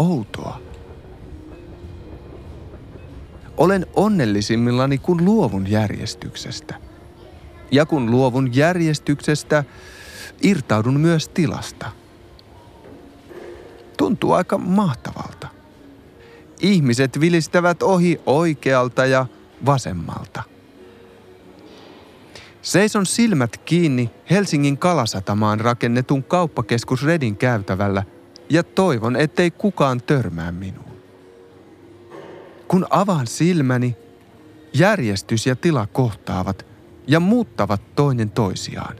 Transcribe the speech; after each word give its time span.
outoa. 0.00 0.60
Olen 3.56 3.86
onnellisimmillani, 3.94 4.98
kun 4.98 5.24
luovun 5.24 5.70
järjestyksestä. 5.70 6.74
Ja 7.70 7.86
kun 7.86 8.10
luovun 8.10 8.54
järjestyksestä, 8.54 9.64
irtaudun 10.42 11.00
myös 11.00 11.28
tilasta. 11.28 11.90
Tuntuu 13.96 14.32
aika 14.32 14.58
mahtavalta. 14.58 15.48
Ihmiset 16.60 17.20
vilistävät 17.20 17.82
ohi 17.82 18.20
oikealta 18.26 19.06
ja 19.06 19.26
vasemmalta. 19.66 20.42
Seison 22.62 23.06
silmät 23.06 23.56
kiinni 23.56 24.10
Helsingin 24.30 24.78
Kalasatamaan 24.78 25.60
rakennetun 25.60 26.24
kauppakeskus 26.24 27.04
Redin 27.04 27.36
käytävällä 27.36 28.02
ja 28.50 28.62
toivon, 28.62 29.16
ettei 29.16 29.50
kukaan 29.50 30.02
törmää 30.02 30.52
minuun. 30.52 30.90
Kun 32.68 32.86
avaan 32.90 33.26
silmäni, 33.26 33.96
järjestys 34.74 35.46
ja 35.46 35.56
tila 35.56 35.86
kohtaavat 35.86 36.66
ja 37.06 37.20
muuttavat 37.20 37.94
toinen 37.94 38.30
toisiaan. 38.30 38.96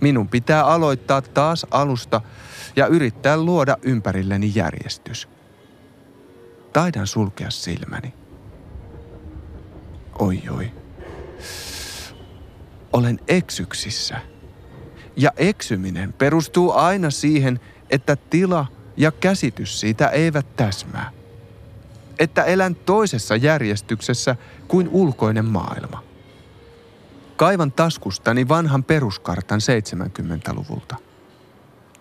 Minun 0.00 0.28
pitää 0.28 0.64
aloittaa 0.64 1.22
taas 1.22 1.66
alusta 1.70 2.20
ja 2.76 2.86
yrittää 2.86 3.36
luoda 3.36 3.76
ympärilleni 3.82 4.52
järjestys. 4.54 5.28
Taidan 6.72 7.06
sulkea 7.06 7.50
silmäni. 7.50 8.14
Oi 10.18 10.42
oi. 10.50 10.72
Olen 12.92 13.18
eksyksissä. 13.28 14.20
Ja 15.16 15.30
eksyminen 15.36 16.12
perustuu 16.12 16.72
aina 16.72 17.10
siihen, 17.10 17.60
että 17.92 18.16
tila 18.16 18.66
ja 18.96 19.12
käsitys 19.12 19.80
siitä 19.80 20.08
eivät 20.08 20.56
täsmää. 20.56 21.10
Että 22.18 22.44
elän 22.44 22.74
toisessa 22.74 23.36
järjestyksessä 23.36 24.36
kuin 24.68 24.88
ulkoinen 24.88 25.44
maailma. 25.44 26.02
Kaivan 27.36 27.72
taskustani 27.72 28.48
vanhan 28.48 28.84
peruskartan 28.84 29.60
70-luvulta. 29.60 30.96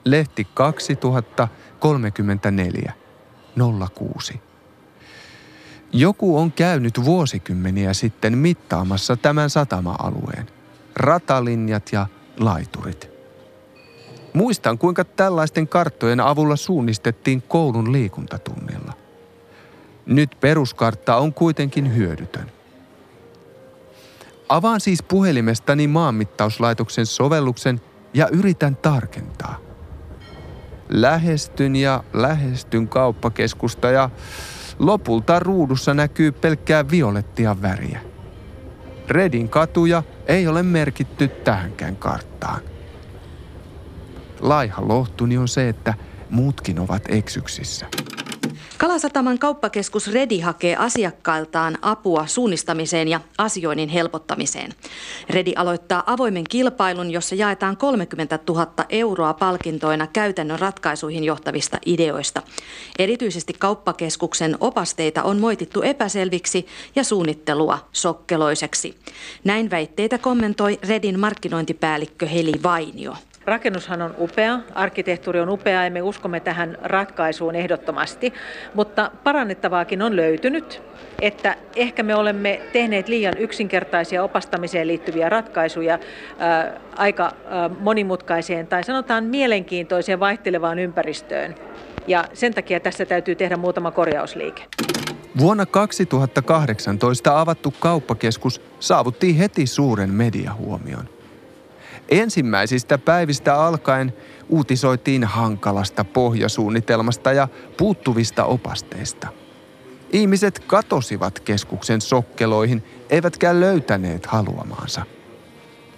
Lehti 0.05 0.47
2034 0.53 2.93
06. 3.93 4.41
Joku 5.93 6.37
on 6.37 6.51
käynyt 6.51 7.05
vuosikymmeniä 7.05 7.93
sitten 7.93 8.37
mittaamassa 8.37 9.17
tämän 9.17 9.49
satama-alueen. 9.49 10.47
Ratalinjat 10.95 11.89
ja 11.91 12.07
laiturit. 12.39 13.10
Muistan, 14.33 14.77
kuinka 14.77 15.05
tällaisten 15.05 15.67
karttojen 15.67 16.19
avulla 16.19 16.55
suunnistettiin 16.55 17.41
koulun 17.41 17.91
liikuntatunnilla. 17.91 18.93
Nyt 20.05 20.37
peruskartta 20.39 21.15
on 21.15 21.33
kuitenkin 21.33 21.95
hyödytön. 21.95 22.51
Avaan 24.49 24.79
siis 24.81 25.03
puhelimestani 25.03 25.87
maanmittauslaitoksen 25.87 27.05
sovelluksen 27.05 27.81
ja 28.13 28.27
yritän 28.27 28.75
tarkentaa. 28.75 29.57
Lähestyn 30.89 31.75
ja 31.75 32.03
lähestyn 32.13 32.87
kauppakeskusta 32.87 33.91
ja 33.91 34.09
lopulta 34.79 35.39
ruudussa 35.39 35.93
näkyy 35.93 36.31
pelkkää 36.31 36.89
violettia 36.89 37.61
väriä. 37.61 38.01
Redin 39.07 39.49
katuja 39.49 40.03
ei 40.25 40.47
ole 40.47 40.63
merkitty 40.63 41.27
tähänkään 41.27 41.95
karttaan. 41.95 42.70
Laiha 44.41 44.87
lohtuni 44.87 45.37
on 45.37 45.47
se, 45.47 45.69
että 45.69 45.93
muutkin 46.29 46.79
ovat 46.79 47.03
eksyksissä. 47.09 47.85
Kalasataman 48.77 49.39
kauppakeskus 49.39 50.11
Redi 50.13 50.39
hakee 50.39 50.75
asiakkailtaan 50.75 51.77
apua 51.81 52.27
suunnistamiseen 52.27 53.07
ja 53.07 53.19
asioinnin 53.37 53.89
helpottamiseen. 53.89 54.71
Redi 55.29 55.53
aloittaa 55.55 56.03
avoimen 56.05 56.43
kilpailun, 56.49 57.11
jossa 57.11 57.35
jaetaan 57.35 57.77
30 57.77 58.39
000 58.49 58.67
euroa 58.89 59.33
palkintoina 59.33 60.07
käytännön 60.07 60.59
ratkaisuihin 60.59 61.23
johtavista 61.23 61.77
ideoista. 61.85 62.41
Erityisesti 62.99 63.53
kauppakeskuksen 63.53 64.57
opasteita 64.59 65.23
on 65.23 65.39
moitittu 65.39 65.81
epäselviksi 65.81 66.67
ja 66.95 67.03
suunnittelua 67.03 67.89
sokkeloiseksi. 67.91 68.97
Näin 69.43 69.69
väitteitä 69.69 70.17
kommentoi 70.17 70.79
Redin 70.87 71.19
markkinointipäällikkö 71.19 72.27
Heli 72.27 72.53
Vainio. 72.63 73.15
Rakennushan 73.45 74.01
on 74.01 74.15
upea, 74.19 74.59
arkkitehtuuri 74.75 75.39
on 75.39 75.49
upea 75.49 75.83
ja 75.83 75.91
me 75.91 76.01
uskomme 76.01 76.39
tähän 76.39 76.77
ratkaisuun 76.81 77.55
ehdottomasti, 77.55 78.33
mutta 78.73 79.11
parannettavaakin 79.23 80.01
on 80.01 80.15
löytynyt, 80.15 80.81
että 81.21 81.55
ehkä 81.75 82.03
me 82.03 82.15
olemme 82.15 82.61
tehneet 82.73 83.07
liian 83.07 83.37
yksinkertaisia 83.37 84.23
opastamiseen 84.23 84.87
liittyviä 84.87 85.29
ratkaisuja 85.29 85.99
ää, 86.39 86.79
aika 86.97 87.23
ää, 87.23 87.69
monimutkaiseen 87.69 88.67
tai 88.67 88.83
sanotaan 88.83 89.23
mielenkiintoiseen 89.23 90.19
vaihtelevaan 90.19 90.79
ympäristöön. 90.79 91.55
Ja 92.07 92.25
sen 92.33 92.53
takia 92.53 92.79
tässä 92.79 93.05
täytyy 93.05 93.35
tehdä 93.35 93.57
muutama 93.57 93.91
korjausliike. 93.91 94.63
Vuonna 95.39 95.65
2018 95.65 97.41
avattu 97.41 97.73
kauppakeskus 97.79 98.61
saavutti 98.79 99.39
heti 99.39 99.67
suuren 99.67 100.09
mediahuomion– 100.09 101.09
Ensimmäisistä 102.11 102.97
päivistä 102.97 103.55
alkaen 103.55 104.13
uutisoitiin 104.49 105.23
hankalasta 105.23 106.03
pohjasuunnitelmasta 106.03 107.33
ja 107.33 107.47
puuttuvista 107.77 108.45
opasteista. 108.45 109.27
Ihmiset 110.13 110.59
katosivat 110.59 111.39
keskuksen 111.39 112.01
sokkeloihin, 112.01 112.83
eivätkä 113.09 113.59
löytäneet 113.59 114.25
haluamaansa. 114.25 115.05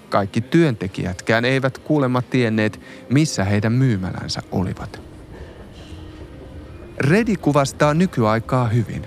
Kaikki 0.10 0.42
työntekijätkään 0.42 1.46
eivät 1.46 1.78
kuulemma 1.78 2.22
tienneet, 2.22 2.80
missä 3.10 3.44
heidän 3.44 3.72
myymälänsä 3.72 4.42
olivat. 4.52 5.02
Redi 6.98 7.36
kuvastaa 7.36 7.94
nykyaikaa 7.94 8.68
hyvin. 8.68 9.06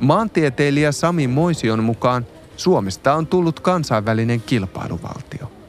Maantieteilijä 0.00 0.92
Sami 0.92 1.26
Moision 1.26 1.84
mukaan 1.84 2.26
Suomesta 2.56 3.14
on 3.14 3.26
tullut 3.26 3.60
kansainvälinen 3.60 4.40
kilpailuvaltio– 4.40 5.52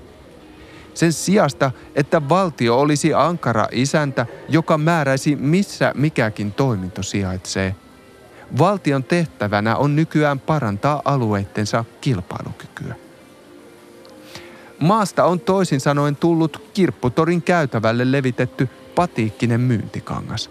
sen 0.93 1.13
sijasta, 1.13 1.71
että 1.95 2.29
valtio 2.29 2.79
olisi 2.79 3.13
ankara 3.13 3.67
isäntä, 3.71 4.25
joka 4.49 4.77
määräisi 4.77 5.35
missä 5.35 5.91
mikäkin 5.95 6.51
toiminto 6.51 7.03
sijaitsee. 7.03 7.75
Valtion 8.59 9.03
tehtävänä 9.03 9.75
on 9.75 9.95
nykyään 9.95 10.39
parantaa 10.39 11.01
alueittensa 11.05 11.85
kilpailukykyä. 12.01 12.95
Maasta 14.79 15.25
on 15.25 15.39
toisin 15.39 15.79
sanoen 15.79 16.15
tullut 16.15 16.69
kirpputorin 16.73 17.41
käytävälle 17.41 18.11
levitetty 18.11 18.69
patiikkinen 18.95 19.61
myyntikangas. 19.61 20.49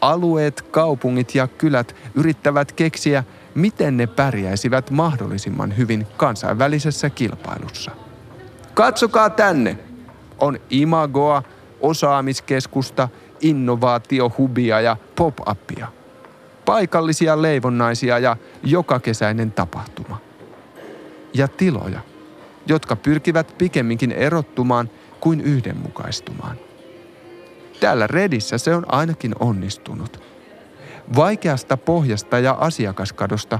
Alueet, 0.00 0.62
kaupungit 0.62 1.34
ja 1.34 1.48
kylät 1.48 1.96
yrittävät 2.14 2.72
keksiä, 2.72 3.24
miten 3.54 3.96
ne 3.96 4.06
pärjäisivät 4.06 4.90
mahdollisimman 4.90 5.76
hyvin 5.76 6.06
kansainvälisessä 6.16 7.10
kilpailussa– 7.10 7.90
Katsokaa 8.74 9.30
tänne. 9.30 9.78
On 10.38 10.58
imagoa, 10.70 11.42
osaamiskeskusta, 11.80 13.08
innovaatiohubia 13.40 14.80
ja 14.80 14.96
pop-upia. 15.16 15.86
Paikallisia 16.64 17.42
leivonnaisia 17.42 18.18
ja 18.18 18.36
jokakesäinen 18.62 19.52
tapahtuma. 19.52 20.18
Ja 21.34 21.48
tiloja, 21.48 22.00
jotka 22.66 22.96
pyrkivät 22.96 23.54
pikemminkin 23.58 24.12
erottumaan 24.12 24.90
kuin 25.20 25.40
yhdenmukaistumaan. 25.40 26.56
Täällä 27.80 28.06
Redissä 28.06 28.58
se 28.58 28.74
on 28.74 28.94
ainakin 28.94 29.34
onnistunut. 29.40 30.20
Vaikeasta 31.16 31.76
pohjasta 31.76 32.38
ja 32.38 32.56
asiakaskadosta 32.60 33.58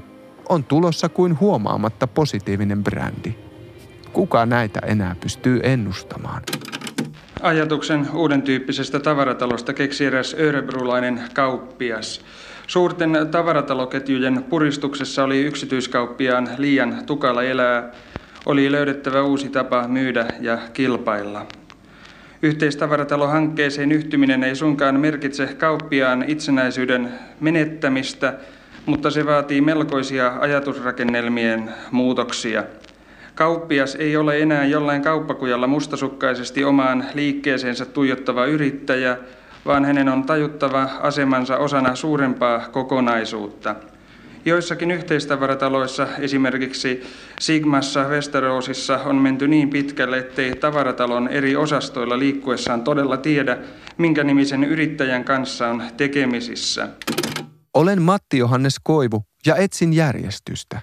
on 0.49 0.65
tulossa 0.65 1.09
kuin 1.09 1.41
huomaamatta 1.41 2.07
positiivinen 2.07 2.85
brändi– 2.85 3.35
Kuka 4.15 4.47
näitä 4.47 4.81
enää 4.87 5.17
pystyy 5.21 5.61
ennustamaan? 5.63 6.43
Ajatuksen 7.43 8.07
uuden 8.15 8.43
tyyppisestä 8.43 9.01
tavaratalosta 9.01 9.73
keksi 9.73 10.05
eräs 10.05 10.37
örebrulainen 10.41 11.21
kauppias. 11.35 12.21
Suurten 12.67 13.29
tavarataloketjujen 13.31 14.45
puristuksessa 14.45 15.25
oli 15.25 15.43
yksityiskauppiaan 15.43 16.49
liian 16.59 17.03
tukala 17.07 17.43
elää. 17.43 17.91
Oli 18.47 18.73
löydettävä 18.73 19.23
uusi 19.23 19.49
tapa 19.49 19.89
myydä 19.89 20.27
ja 20.41 20.59
kilpailla. 20.73 21.47
Yhteistavaratalohankkeeseen 22.43 23.93
yhtyminen 23.93 24.45
ei 24.45 24.57
suinkaan 24.57 25.01
merkitse 25.01 25.47
kauppiaan 25.47 26.25
itsenäisyyden 26.29 27.15
menettämistä, 27.41 28.35
mutta 28.87 29.11
se 29.11 29.27
vaatii 29.27 29.61
melkoisia 29.61 30.33
ajatusrakennelmien 30.41 31.71
muutoksia– 31.91 32.65
Kauppias 33.35 33.95
ei 33.95 34.17
ole 34.17 34.39
enää 34.39 34.65
jollain 34.65 35.03
kauppakujalla 35.03 35.67
mustasukkaisesti 35.67 36.65
omaan 36.65 37.05
liikkeeseensä 37.15 37.85
tuijottava 37.85 38.47
yrittäjä, 38.47 39.17
vaan 39.67 39.85
hänen 39.85 40.09
on 40.09 40.25
tajuttava 40.25 40.83
asemansa 41.01 41.57
osana 41.57 41.95
suurempaa 41.95 42.59
kokonaisuutta. 42.59 43.75
Joissakin 44.45 44.91
yhteistavarataloissa, 44.91 46.09
esimerkiksi 46.19 47.03
Sigmassa 47.41 48.05
Westerosissa, 48.05 48.99
on 48.99 49.17
menty 49.17 49.49
niin 49.49 49.71
pitkälle, 49.71 50.19
ettei 50.19 50.57
tavaratalon 50.57 51.29
eri 51.29 51.57
osastoilla 51.57 52.19
liikkuessaan 52.19 52.85
todella 52.85 53.17
tiedä, 53.17 53.59
minkä 53.99 54.25
nimisen 54.25 54.65
yrittäjän 54.65 55.25
kanssa 55.25 55.69
on 55.69 55.83
tekemisissä. 55.97 56.89
Olen 57.75 58.03
Matti 58.03 58.39
Johannes 58.39 58.77
Koivu 58.83 59.25
ja 59.47 59.57
etsin 59.57 59.93
järjestystä. 59.93 60.81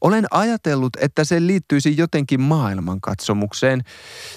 Olen 0.00 0.26
ajatellut, 0.30 0.96
että 1.00 1.24
se 1.24 1.46
liittyisi 1.46 1.96
jotenkin 1.96 2.40
maailmankatsomukseen 2.40 3.80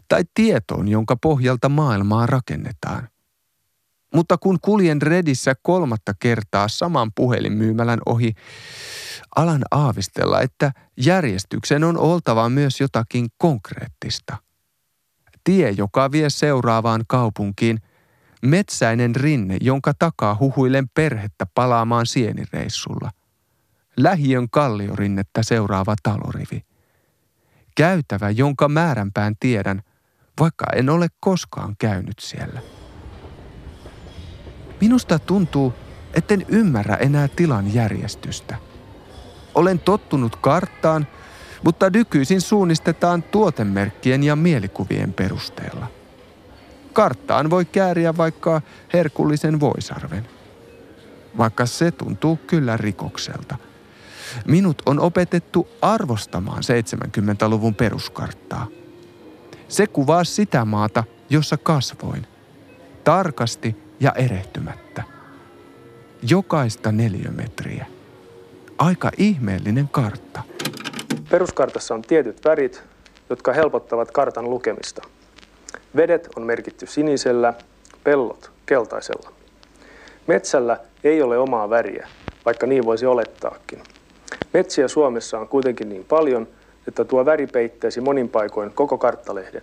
tai 0.07 0.23
tietoon, 0.33 0.87
jonka 0.87 1.15
pohjalta 1.15 1.69
maailmaa 1.69 2.25
rakennetaan. 2.25 3.09
Mutta 4.13 4.37
kun 4.37 4.57
kuljen 4.61 5.01
Redissä 5.01 5.53
kolmatta 5.61 6.13
kertaa 6.19 6.67
saman 6.67 7.11
puhelinmyymälän 7.15 7.99
ohi, 8.05 8.33
alan 9.35 9.61
aavistella, 9.71 10.41
että 10.41 10.71
järjestyksen 10.97 11.83
on 11.83 11.97
oltava 11.97 12.49
myös 12.49 12.81
jotakin 12.81 13.27
konkreettista. 13.37 14.37
Tie, 15.43 15.69
joka 15.69 16.11
vie 16.11 16.29
seuraavaan 16.29 17.03
kaupunkiin, 17.07 17.79
metsäinen 18.41 19.15
rinne, 19.15 19.57
jonka 19.61 19.93
takaa 19.99 20.37
huhuilen 20.39 20.89
perhettä 20.89 21.45
palaamaan 21.53 22.05
sienireissulla. 22.05 23.11
Lähiön 23.97 24.49
kalliorinnettä 24.49 25.43
seuraava 25.43 25.95
talorivi. 26.03 26.63
Käytävä, 27.75 28.29
jonka 28.29 28.69
määränpään 28.69 29.35
tiedän, 29.39 29.81
vaikka 30.39 30.65
en 30.75 30.89
ole 30.89 31.07
koskaan 31.19 31.75
käynyt 31.79 32.19
siellä. 32.19 32.61
Minusta 34.81 35.19
tuntuu, 35.19 35.73
etten 36.13 36.45
ymmärrä 36.47 36.95
enää 36.95 37.27
tilan 37.27 37.73
järjestystä. 37.73 38.57
Olen 39.55 39.79
tottunut 39.79 40.35
karttaan, 40.35 41.07
mutta 41.63 41.89
nykyisin 41.89 42.41
suunnistetaan 42.41 43.23
tuotemerkkien 43.23 44.23
ja 44.23 44.35
mielikuvien 44.35 45.13
perusteella. 45.13 45.87
Karttaan 46.93 47.49
voi 47.49 47.65
kääriä 47.65 48.17
vaikka 48.17 48.61
herkullisen 48.93 49.59
voisarven. 49.59 50.27
Vaikka 51.37 51.65
se 51.65 51.91
tuntuu 51.91 52.35
kyllä 52.35 52.77
rikokselta. 52.77 53.57
Minut 54.45 54.81
on 54.85 54.99
opetettu 54.99 55.67
arvostamaan 55.81 56.63
70-luvun 56.63 57.75
peruskarttaa. 57.75 58.67
Se 59.67 59.87
kuvaa 59.87 60.23
sitä 60.23 60.65
maata, 60.65 61.03
jossa 61.29 61.57
kasvoin. 61.57 62.27
Tarkasti 63.03 63.75
ja 63.99 64.11
erehtymättä. 64.11 65.03
Jokaista 66.29 66.91
neliömetriä. 66.91 67.85
Aika 68.77 69.11
ihmeellinen 69.17 69.89
kartta. 69.89 70.41
Peruskartassa 71.29 71.95
on 71.95 72.01
tietyt 72.01 72.45
värit, 72.45 72.83
jotka 73.29 73.53
helpottavat 73.53 74.11
kartan 74.11 74.49
lukemista. 74.49 75.01
Vedet 75.95 76.29
on 76.35 76.43
merkitty 76.43 76.85
sinisellä, 76.85 77.53
pellot 78.03 78.51
keltaisella. 78.65 79.31
Metsällä 80.27 80.79
ei 81.03 81.21
ole 81.21 81.37
omaa 81.37 81.69
väriä, 81.69 82.07
vaikka 82.45 82.67
niin 82.67 82.85
voisi 82.85 83.05
olettaakin. 83.05 83.83
Metsiä 84.53 84.87
Suomessa 84.87 85.39
on 85.39 85.47
kuitenkin 85.47 85.89
niin 85.89 86.05
paljon, 86.05 86.47
että 86.87 87.05
tuo 87.05 87.25
väri 87.25 87.47
peittäisi 87.47 88.01
monin 88.01 88.29
paikoin 88.29 88.73
koko 88.73 88.97
karttalehden. 88.97 89.61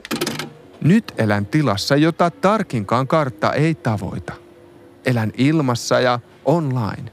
Nyt 0.80 1.12
elän 1.18 1.46
tilassa, 1.46 1.96
jota 1.96 2.30
tarkinkaan 2.30 3.08
kartta 3.08 3.52
ei 3.52 3.74
tavoita. 3.74 4.32
Elän 5.06 5.32
ilmassa 5.38 6.00
ja 6.00 6.20
online. 6.44 7.12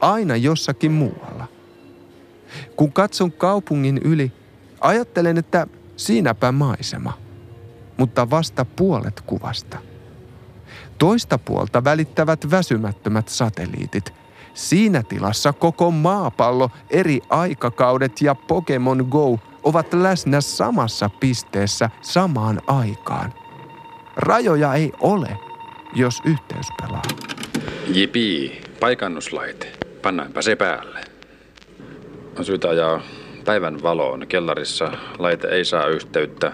Aina 0.00 0.36
jossakin 0.36 0.92
muualla. 0.92 1.46
Kun 2.76 2.92
katson 2.92 3.32
kaupungin 3.32 4.00
yli, 4.04 4.32
ajattelen, 4.80 5.38
että 5.38 5.66
siinäpä 5.96 6.52
maisema. 6.52 7.12
Mutta 7.96 8.30
vasta 8.30 8.64
puolet 8.64 9.20
kuvasta. 9.20 9.78
Toista 10.98 11.38
puolta 11.38 11.84
välittävät 11.84 12.50
väsymättömät 12.50 13.28
satelliitit. 13.28 14.12
Siinä 14.56 15.02
tilassa 15.02 15.52
koko 15.52 15.90
maapallo, 15.90 16.70
eri 16.90 17.20
aikakaudet 17.30 18.20
ja 18.20 18.34
Pokemon 18.34 19.06
Go 19.10 19.38
ovat 19.62 19.94
läsnä 19.94 20.40
samassa 20.40 21.10
pisteessä 21.20 21.90
samaan 22.02 22.60
aikaan. 22.66 23.32
Rajoja 24.16 24.74
ei 24.74 24.92
ole, 25.00 25.38
jos 25.94 26.22
yhteys 26.24 26.66
pelaa. 26.82 27.02
Jipi, 27.94 28.60
paikannuslaite. 28.80 29.72
Pannaanpa 30.02 30.42
se 30.42 30.56
päälle. 30.56 31.00
On 32.38 32.44
syytä 32.44 32.68
ajaa 32.68 33.00
päivän 33.44 33.82
valoon. 33.82 34.26
Kellarissa 34.26 34.92
laite 35.18 35.48
ei 35.48 35.64
saa 35.64 35.86
yhteyttä 35.86 36.52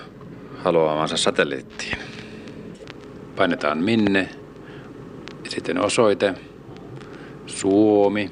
haluamansa 0.65 1.17
satelliittiin. 1.17 1.99
Painetaan 3.37 3.79
minne. 3.79 4.29
Sitten 5.49 5.81
osoite. 5.81 6.35
Suomi. 7.57 8.31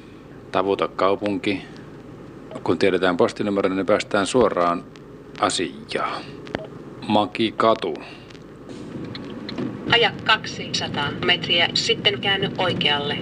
Tavuta 0.51 0.87
kaupunki. 0.87 1.61
Kun 2.63 2.77
tiedetään 2.77 3.17
postinumero, 3.17 3.69
niin 3.69 3.85
päästään 3.85 4.25
suoraan 4.25 4.83
asiaan. 5.39 6.21
Makikatu. 7.07 7.93
Aja 9.91 10.11
200 10.23 11.11
metriä, 11.25 11.69
sitten 11.73 12.21
käänny 12.21 12.49
oikealle. 12.57 13.17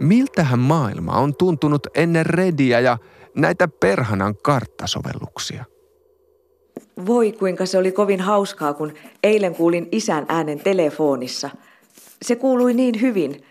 Miltähän 0.00 0.58
maailma 0.58 1.12
on 1.12 1.36
tuntunut 1.36 1.86
ennen 1.94 2.26
Rediä 2.26 2.80
ja 2.80 2.98
näitä 3.34 3.68
perhanan 3.68 4.36
karttasovelluksia? 4.42 5.64
Voi 7.06 7.32
kuinka 7.32 7.66
se 7.66 7.78
oli 7.78 7.92
kovin 7.92 8.20
hauskaa, 8.20 8.74
kun 8.74 8.92
eilen 9.22 9.54
kuulin 9.54 9.88
isän 9.92 10.26
äänen 10.28 10.60
telefonissa. 10.60 11.50
Se 12.22 12.36
kuului 12.36 12.74
niin 12.74 13.00
hyvin. 13.00 13.44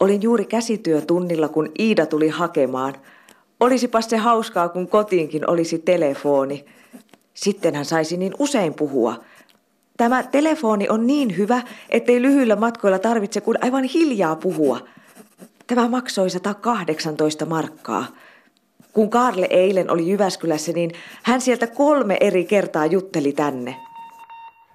Olin 0.00 0.22
juuri 0.22 0.44
käsityötunnilla, 0.44 1.48
kun 1.48 1.72
Iida 1.78 2.06
tuli 2.06 2.28
hakemaan. 2.28 2.94
Olisipas 3.60 4.10
se 4.10 4.16
hauskaa, 4.16 4.68
kun 4.68 4.88
kotiinkin 4.88 5.50
olisi 5.50 5.78
telefoni. 5.78 6.64
Sitten 7.34 7.74
hän 7.74 7.84
saisi 7.84 8.16
niin 8.16 8.34
usein 8.38 8.74
puhua. 8.74 9.14
Tämä 9.96 10.22
telefoni 10.22 10.88
on 10.88 11.06
niin 11.06 11.36
hyvä, 11.36 11.62
ettei 11.90 12.22
lyhyillä 12.22 12.56
matkoilla 12.56 12.98
tarvitse 12.98 13.40
kuin 13.40 13.58
aivan 13.64 13.84
hiljaa 13.84 14.36
puhua. 14.36 14.80
Tämä 15.66 15.88
maksoi 15.88 16.30
118 16.30 17.46
markkaa. 17.46 18.06
Kun 18.92 19.10
Karle 19.10 19.46
eilen 19.50 19.90
oli 19.90 20.10
Jyväskylässä, 20.10 20.72
niin 20.72 20.90
hän 21.22 21.40
sieltä 21.40 21.66
kolme 21.66 22.16
eri 22.20 22.44
kertaa 22.44 22.86
jutteli 22.86 23.32
tänne. 23.32 23.76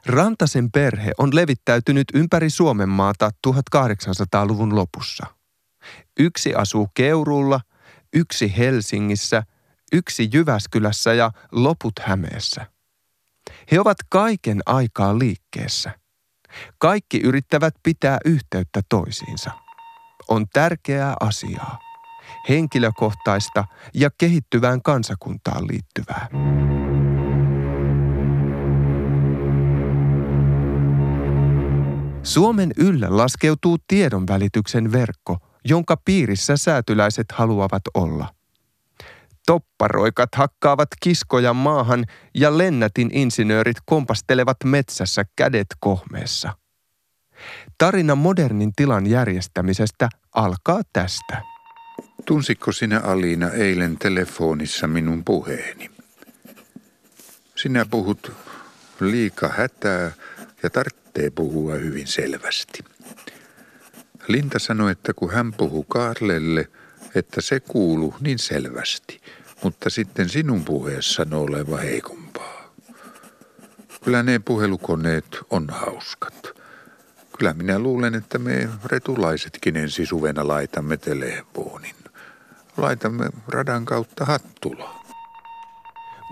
Rantasen 0.05 0.71
perhe 0.71 1.11
on 1.17 1.35
levittäytynyt 1.35 2.07
ympäri 2.13 2.49
Suomen 2.49 2.89
maata 2.89 3.31
1800-luvun 3.47 4.75
lopussa. 4.75 5.25
Yksi 6.19 6.55
asuu 6.55 6.87
Keuruulla, 6.93 7.59
yksi 8.13 8.57
Helsingissä, 8.57 9.43
yksi 9.93 10.29
Jyväskylässä 10.33 11.13
ja 11.13 11.31
loput 11.51 11.93
Hämeessä. 12.01 12.65
He 13.71 13.79
ovat 13.79 13.97
kaiken 14.09 14.61
aikaa 14.65 15.19
liikkeessä. 15.19 15.91
Kaikki 16.77 17.19
yrittävät 17.19 17.73
pitää 17.83 18.17
yhteyttä 18.25 18.81
toisiinsa. 18.89 19.51
On 20.27 20.45
tärkeää 20.53 21.15
asiaa. 21.19 21.82
Henkilökohtaista 22.49 23.65
ja 23.93 24.09
kehittyvään 24.17 24.81
kansakuntaan 24.81 25.67
liittyvää. 25.67 26.27
Suomen 32.23 32.71
yllä 32.77 33.07
laskeutuu 33.09 33.77
tiedonvälityksen 33.87 34.91
verkko, 34.91 35.37
jonka 35.65 35.97
piirissä 36.05 36.57
säätyläiset 36.57 37.25
haluavat 37.31 37.81
olla. 37.93 38.33
Topparoikat 39.45 40.29
hakkaavat 40.35 40.87
kiskoja 41.01 41.53
maahan 41.53 42.05
ja 42.35 42.57
lennätin 42.57 43.09
insinöörit 43.13 43.77
kompastelevat 43.85 44.57
metsässä 44.65 45.23
kädet 45.35 45.67
kohmeessa. 45.79 46.53
Tarina 47.77 48.15
modernin 48.15 48.71
tilan 48.75 49.07
järjestämisestä 49.07 50.09
alkaa 50.35 50.81
tästä. 50.93 51.52
Tunsitko 52.25 52.71
sinä 52.71 52.99
Aliina 52.99 53.49
eilen 53.49 53.97
telefonissa 53.97 54.87
minun 54.87 55.23
puheeni? 55.23 55.91
Sinä 57.55 57.85
puhut 57.85 58.31
liika 58.99 59.47
hätää 59.47 60.11
ja 60.63 60.69
tarvitsee 60.69 61.29
puhua 61.29 61.73
hyvin 61.73 62.07
selvästi. 62.07 62.79
Linta 64.27 64.59
sanoi, 64.59 64.91
että 64.91 65.13
kun 65.13 65.31
hän 65.31 65.53
puhuu 65.53 65.83
Karlelle, 65.83 66.67
että 67.15 67.41
se 67.41 67.59
kuuluu 67.59 68.15
niin 68.19 68.39
selvästi, 68.39 69.21
mutta 69.63 69.89
sitten 69.89 70.29
sinun 70.29 70.65
puheessasi 70.65 71.21
on 71.21 71.33
oleva 71.33 71.77
heikompaa. 71.77 72.73
Kyllä 74.03 74.23
ne 74.23 74.39
puhelukoneet 74.39 75.37
on 75.49 75.67
hauskat. 75.69 76.59
Kyllä 77.37 77.53
minä 77.53 77.79
luulen, 77.79 78.15
että 78.15 78.37
me 78.37 78.69
retulaisetkin 78.85 79.75
ensi 79.77 80.05
suvena 80.05 80.47
laitamme 80.47 80.97
telefoonin. 80.97 81.95
Laitamme 82.77 83.29
radan 83.47 83.85
kautta 83.85 84.25
hattuloon. 84.25 85.03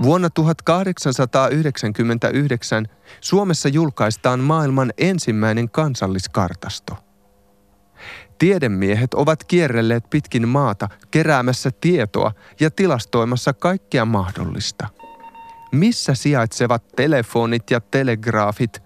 Vuonna 0.03 0.29
1899 0.29 2.85
Suomessa 3.21 3.69
julkaistaan 3.69 4.39
maailman 4.39 4.91
ensimmäinen 4.97 5.69
kansalliskartasto. 5.69 6.97
Tiedemiehet 8.37 9.13
ovat 9.13 9.43
kierrelleet 9.43 10.09
pitkin 10.09 10.47
maata 10.47 10.89
keräämässä 11.11 11.71
tietoa 11.81 12.31
ja 12.59 12.71
tilastoimassa 12.71 13.53
kaikkia 13.53 14.05
mahdollista. 14.05 14.87
Missä 15.71 16.13
sijaitsevat 16.13 16.87
telefonit 16.95 17.71
ja 17.71 17.81
telegraafit? 17.81 18.83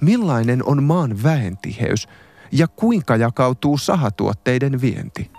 Millainen 0.00 0.64
on 0.64 0.82
maan 0.82 1.22
väentiheys? 1.22 2.08
Ja 2.52 2.68
kuinka 2.68 3.16
jakautuu 3.16 3.78
sahatuotteiden 3.78 4.80
vienti? 4.80 5.30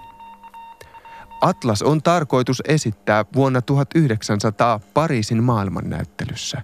Atlas 1.42 1.82
on 1.82 2.04
tarkoitus 2.04 2.62
esittää 2.68 3.26
vuonna 3.36 3.62
1900 3.62 4.80
Pariisin 4.94 5.44
maailmannäyttelyssä. 5.44 6.62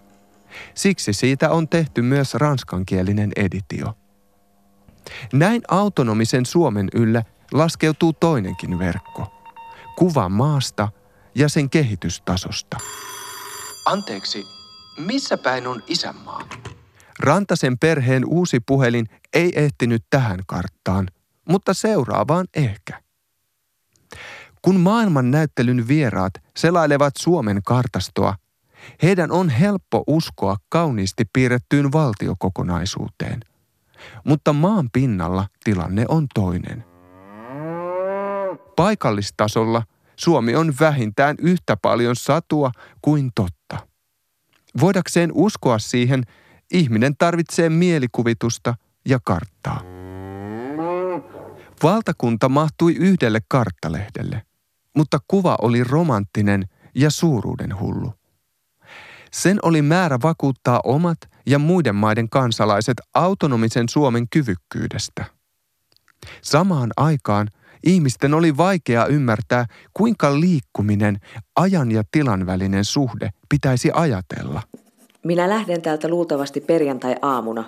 Siksi 0.73 1.13
siitä 1.13 1.49
on 1.49 1.67
tehty 1.69 2.01
myös 2.01 2.33
ranskankielinen 2.33 3.31
editio. 3.35 3.93
Näin 5.33 5.61
autonomisen 5.67 6.45
Suomen 6.45 6.87
yllä 6.93 7.23
laskeutuu 7.51 8.13
toinenkin 8.13 8.79
verkko. 8.79 9.33
Kuva 9.97 10.29
maasta 10.29 10.89
ja 11.35 11.49
sen 11.49 11.69
kehitystasosta. 11.69 12.77
Anteeksi, 13.85 14.45
missä 14.97 15.37
päin 15.37 15.67
on 15.67 15.83
isänmaa? 15.87 16.49
Rantasen 17.19 17.79
perheen 17.79 18.25
uusi 18.25 18.59
puhelin 18.59 19.09
ei 19.33 19.51
ehtinyt 19.55 20.03
tähän 20.09 20.39
karttaan, 20.47 21.07
mutta 21.49 21.73
seuraavaan 21.73 22.47
ehkä. 22.53 23.02
Kun 24.65 24.79
maailman 24.79 25.31
näyttelyn 25.31 25.87
vieraat 25.87 26.33
selailevat 26.57 27.13
Suomen 27.19 27.61
kartastoa, 27.65 28.35
heidän 29.03 29.31
on 29.31 29.49
helppo 29.49 30.03
uskoa 30.07 30.57
kauniisti 30.69 31.23
piirrettyyn 31.33 31.91
valtiokokonaisuuteen. 31.91 33.39
Mutta 34.23 34.53
maan 34.53 34.89
pinnalla 34.93 35.47
tilanne 35.63 36.05
on 36.07 36.27
toinen. 36.33 36.85
Paikallistasolla 38.75 39.83
Suomi 40.15 40.55
on 40.55 40.73
vähintään 40.79 41.35
yhtä 41.39 41.77
paljon 41.77 42.15
satua 42.15 42.71
kuin 43.01 43.31
totta. 43.35 43.87
Voidakseen 44.79 45.31
uskoa 45.33 45.79
siihen, 45.79 46.23
ihminen 46.73 47.15
tarvitsee 47.17 47.69
mielikuvitusta 47.69 48.75
ja 49.07 49.19
karttaa. 49.23 49.81
Valtakunta 51.83 52.49
mahtui 52.49 52.95
yhdelle 52.95 53.39
karttalehdelle– 53.47 54.41
mutta 54.95 55.19
kuva 55.27 55.57
oli 55.61 55.83
romanttinen 55.83 56.65
ja 56.95 57.09
suuruuden 57.09 57.79
hullu. 57.79 58.13
Sen 59.31 59.59
oli 59.63 59.81
määrä 59.81 60.17
vakuuttaa 60.23 60.79
omat 60.83 61.17
ja 61.45 61.59
muiden 61.59 61.95
maiden 61.95 62.29
kansalaiset 62.29 62.97
autonomisen 63.13 63.89
Suomen 63.89 64.25
kyvykkyydestä. 64.29 65.25
Samaan 66.41 66.91
aikaan 66.97 67.47
ihmisten 67.85 68.33
oli 68.33 68.57
vaikea 68.57 69.05
ymmärtää, 69.05 69.65
kuinka 69.93 70.39
liikkuminen, 70.39 71.17
ajan 71.55 71.91
ja 71.91 72.03
tilan 72.11 72.45
välinen 72.45 72.85
suhde 72.85 73.29
pitäisi 73.49 73.91
ajatella. 73.93 74.61
Minä 75.23 75.49
lähden 75.49 75.81
täältä 75.81 76.07
luultavasti 76.07 76.61
perjantai-aamuna. 76.61 77.63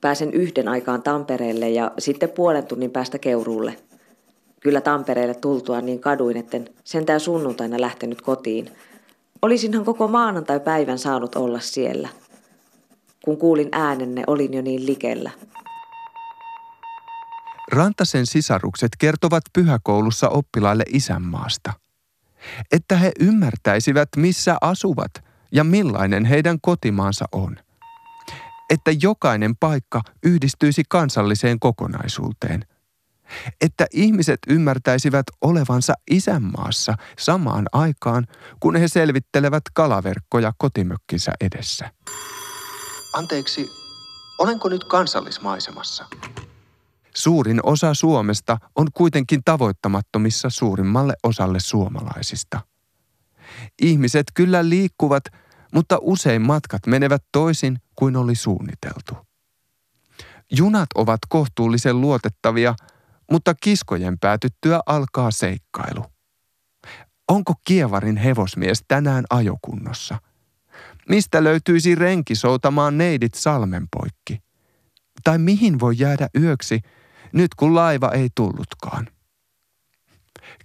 Pääsen 0.00 0.32
yhden 0.32 0.68
aikaan 0.68 1.02
Tampereelle 1.02 1.70
ja 1.70 1.90
sitten 1.98 2.30
puolen 2.30 2.66
tunnin 2.66 2.90
päästä 2.90 3.18
Keuruulle– 3.18 3.76
Kyllä 4.60 4.80
Tampereelle 4.80 5.34
tultua 5.34 5.80
niin 5.80 6.00
kaduin, 6.00 6.36
etten 6.36 6.68
sentään 6.84 7.20
sunnuntaina 7.20 7.80
lähtenyt 7.80 8.22
kotiin. 8.22 8.70
Olisinhan 9.42 9.84
koko 9.84 10.08
maanantai-päivän 10.08 10.98
saanut 10.98 11.34
olla 11.34 11.60
siellä. 11.60 12.08
Kun 13.24 13.36
kuulin 13.36 13.68
äänenne, 13.72 14.24
olin 14.26 14.54
jo 14.54 14.62
niin 14.62 14.86
likellä. 14.86 15.30
Rantasen 17.72 18.26
sisarukset 18.26 18.90
kertovat 18.98 19.42
pyhäkoulussa 19.52 20.28
oppilaille 20.28 20.84
isänmaasta. 20.92 21.72
Että 22.72 22.96
he 22.96 23.12
ymmärtäisivät, 23.20 24.08
missä 24.16 24.56
asuvat 24.60 25.10
ja 25.52 25.64
millainen 25.64 26.24
heidän 26.24 26.58
kotimaansa 26.60 27.24
on. 27.32 27.56
Että 28.70 28.90
jokainen 29.02 29.56
paikka 29.56 30.00
yhdistyisi 30.22 30.82
kansalliseen 30.88 31.60
kokonaisuuteen– 31.60 32.64
että 33.60 33.86
ihmiset 33.92 34.38
ymmärtäisivät 34.48 35.26
olevansa 35.40 35.94
isänmaassa 36.10 36.94
samaan 37.18 37.66
aikaan, 37.72 38.26
kun 38.60 38.76
he 38.76 38.88
selvittelevät 38.88 39.62
kalaverkkoja 39.74 40.52
kotimökkinsä 40.58 41.32
edessä. 41.40 41.90
Anteeksi, 43.12 43.70
olenko 44.38 44.68
nyt 44.68 44.84
kansallismaisemassa? 44.84 46.04
Suurin 47.16 47.60
osa 47.62 47.94
Suomesta 47.94 48.58
on 48.76 48.86
kuitenkin 48.94 49.40
tavoittamattomissa 49.44 50.50
suurimmalle 50.50 51.14
osalle 51.22 51.60
suomalaisista. 51.60 52.60
Ihmiset 53.82 54.26
kyllä 54.34 54.68
liikkuvat, 54.68 55.24
mutta 55.74 55.98
usein 56.00 56.42
matkat 56.42 56.86
menevät 56.86 57.22
toisin 57.32 57.78
kuin 57.96 58.16
oli 58.16 58.34
suunniteltu. 58.34 59.16
Junat 60.52 60.88
ovat 60.94 61.18
kohtuullisen 61.28 62.00
luotettavia– 62.00 62.74
mutta 63.30 63.54
kiskojen 63.54 64.18
päätyttyä 64.18 64.80
alkaa 64.86 65.30
seikkailu. 65.30 66.04
Onko 67.28 67.54
Kievarin 67.64 68.16
hevosmies 68.16 68.84
tänään 68.88 69.24
ajokunnossa? 69.30 70.18
Mistä 71.08 71.44
löytyisi 71.44 71.94
renki 71.94 72.34
soutamaan 72.34 72.98
neidit 72.98 73.34
salmen 73.34 73.86
poikki? 73.96 74.42
Tai 75.24 75.38
mihin 75.38 75.80
voi 75.80 75.94
jäädä 75.98 76.28
yöksi, 76.38 76.80
nyt 77.32 77.54
kun 77.54 77.74
laiva 77.74 78.10
ei 78.10 78.28
tullutkaan? 78.34 79.08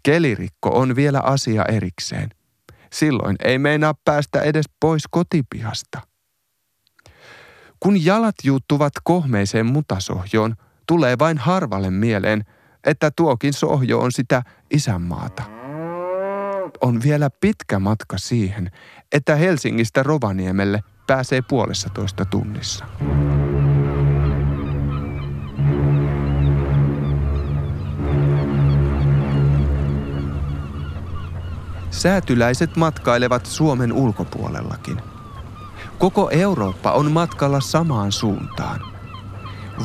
Kelirikko 0.03 0.69
on 0.69 0.95
vielä 0.95 1.19
asia 1.19 1.65
erikseen. 1.65 2.29
Silloin 2.93 3.35
ei 3.43 3.59
meinaa 3.59 3.93
päästä 4.05 4.41
edes 4.41 4.65
pois 4.79 5.03
kotipihasta. 5.11 6.01
Kun 7.79 8.05
jalat 8.05 8.35
juuttuvat 8.43 8.93
kohmeiseen 9.03 9.65
mutasohjoon, 9.65 10.55
tulee 10.87 11.19
vain 11.19 11.37
harvalle 11.37 11.89
mieleen, 11.89 12.45
että 12.85 13.11
tuokin 13.11 13.53
sohjo 13.53 13.99
on 13.99 14.11
sitä 14.11 14.43
isänmaata. 14.71 15.43
On 16.81 17.03
vielä 17.03 17.29
pitkä 17.29 17.79
matka 17.79 18.17
siihen, 18.17 18.71
että 19.11 19.35
Helsingistä 19.35 20.03
Rovaniemelle 20.03 20.83
pääsee 21.07 21.41
puolessa 21.41 21.89
toista 21.89 22.25
tunnissa. 22.25 22.85
Säätyläiset 31.91 32.75
matkailevat 32.75 33.45
Suomen 33.45 33.93
ulkopuolellakin. 33.93 35.01
Koko 35.99 36.29
Eurooppa 36.29 36.91
on 36.91 37.11
matkalla 37.11 37.59
samaan 37.59 38.11
suuntaan. 38.11 38.79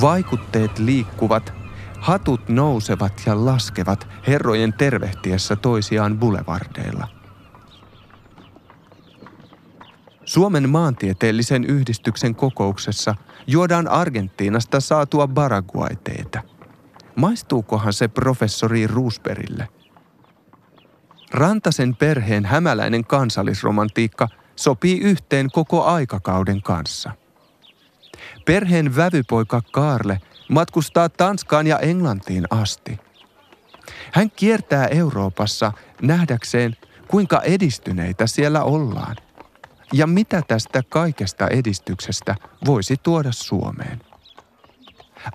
Vaikutteet 0.01 0.79
liikkuvat 0.79 1.60
Hatut 2.01 2.49
nousevat 2.49 3.23
ja 3.27 3.45
laskevat 3.45 4.09
herrojen 4.27 4.73
tervehtiessä 4.73 5.57
toisiaan 5.57 6.19
boulevardeilla. 6.19 7.09
Suomen 10.25 10.69
maantieteellisen 10.69 11.65
yhdistyksen 11.65 12.35
kokouksessa 12.35 13.15
juodaan 13.47 13.89
Argentiinasta 13.89 14.81
saatua 14.81 15.29
baraguaiteita. 15.29 16.43
Maistuukohan 17.17 17.93
se 17.93 18.09
professori 18.09 18.87
Roosbergille? 18.87 19.69
Rantasen 21.31 21.97
perheen 21.97 22.45
hämäläinen 22.45 23.05
kansallisromantiikka 23.05 24.29
sopii 24.57 25.01
yhteen 25.01 25.51
koko 25.51 25.85
aikakauden 25.85 26.63
kanssa. 26.63 27.11
Perheen 28.45 28.97
vävypoika 28.97 29.63
Kaarle– 29.73 30.21
matkustaa 30.51 31.09
Tanskaan 31.09 31.67
ja 31.67 31.79
Englantiin 31.79 32.45
asti. 32.51 32.99
Hän 34.13 34.31
kiertää 34.31 34.87
Euroopassa 34.87 35.73
nähdäkseen, 36.03 36.77
kuinka 37.09 37.41
edistyneitä 37.41 38.27
siellä 38.27 38.63
ollaan 38.63 39.17
ja 39.93 40.07
mitä 40.07 40.43
tästä 40.49 40.83
kaikesta 40.89 41.49
edistyksestä 41.49 42.35
voisi 42.67 42.97
tuoda 43.03 43.33
Suomeen. 43.33 44.01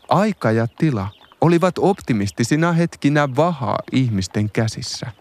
Aika 0.10 0.52
ja 0.52 0.68
tila 0.68 1.08
olivat 1.42 1.76
optimistisina 1.78 2.72
hetkinä 2.72 3.36
vahaa 3.36 3.80
ihmisten 3.92 4.50
käsissä. 4.50 5.12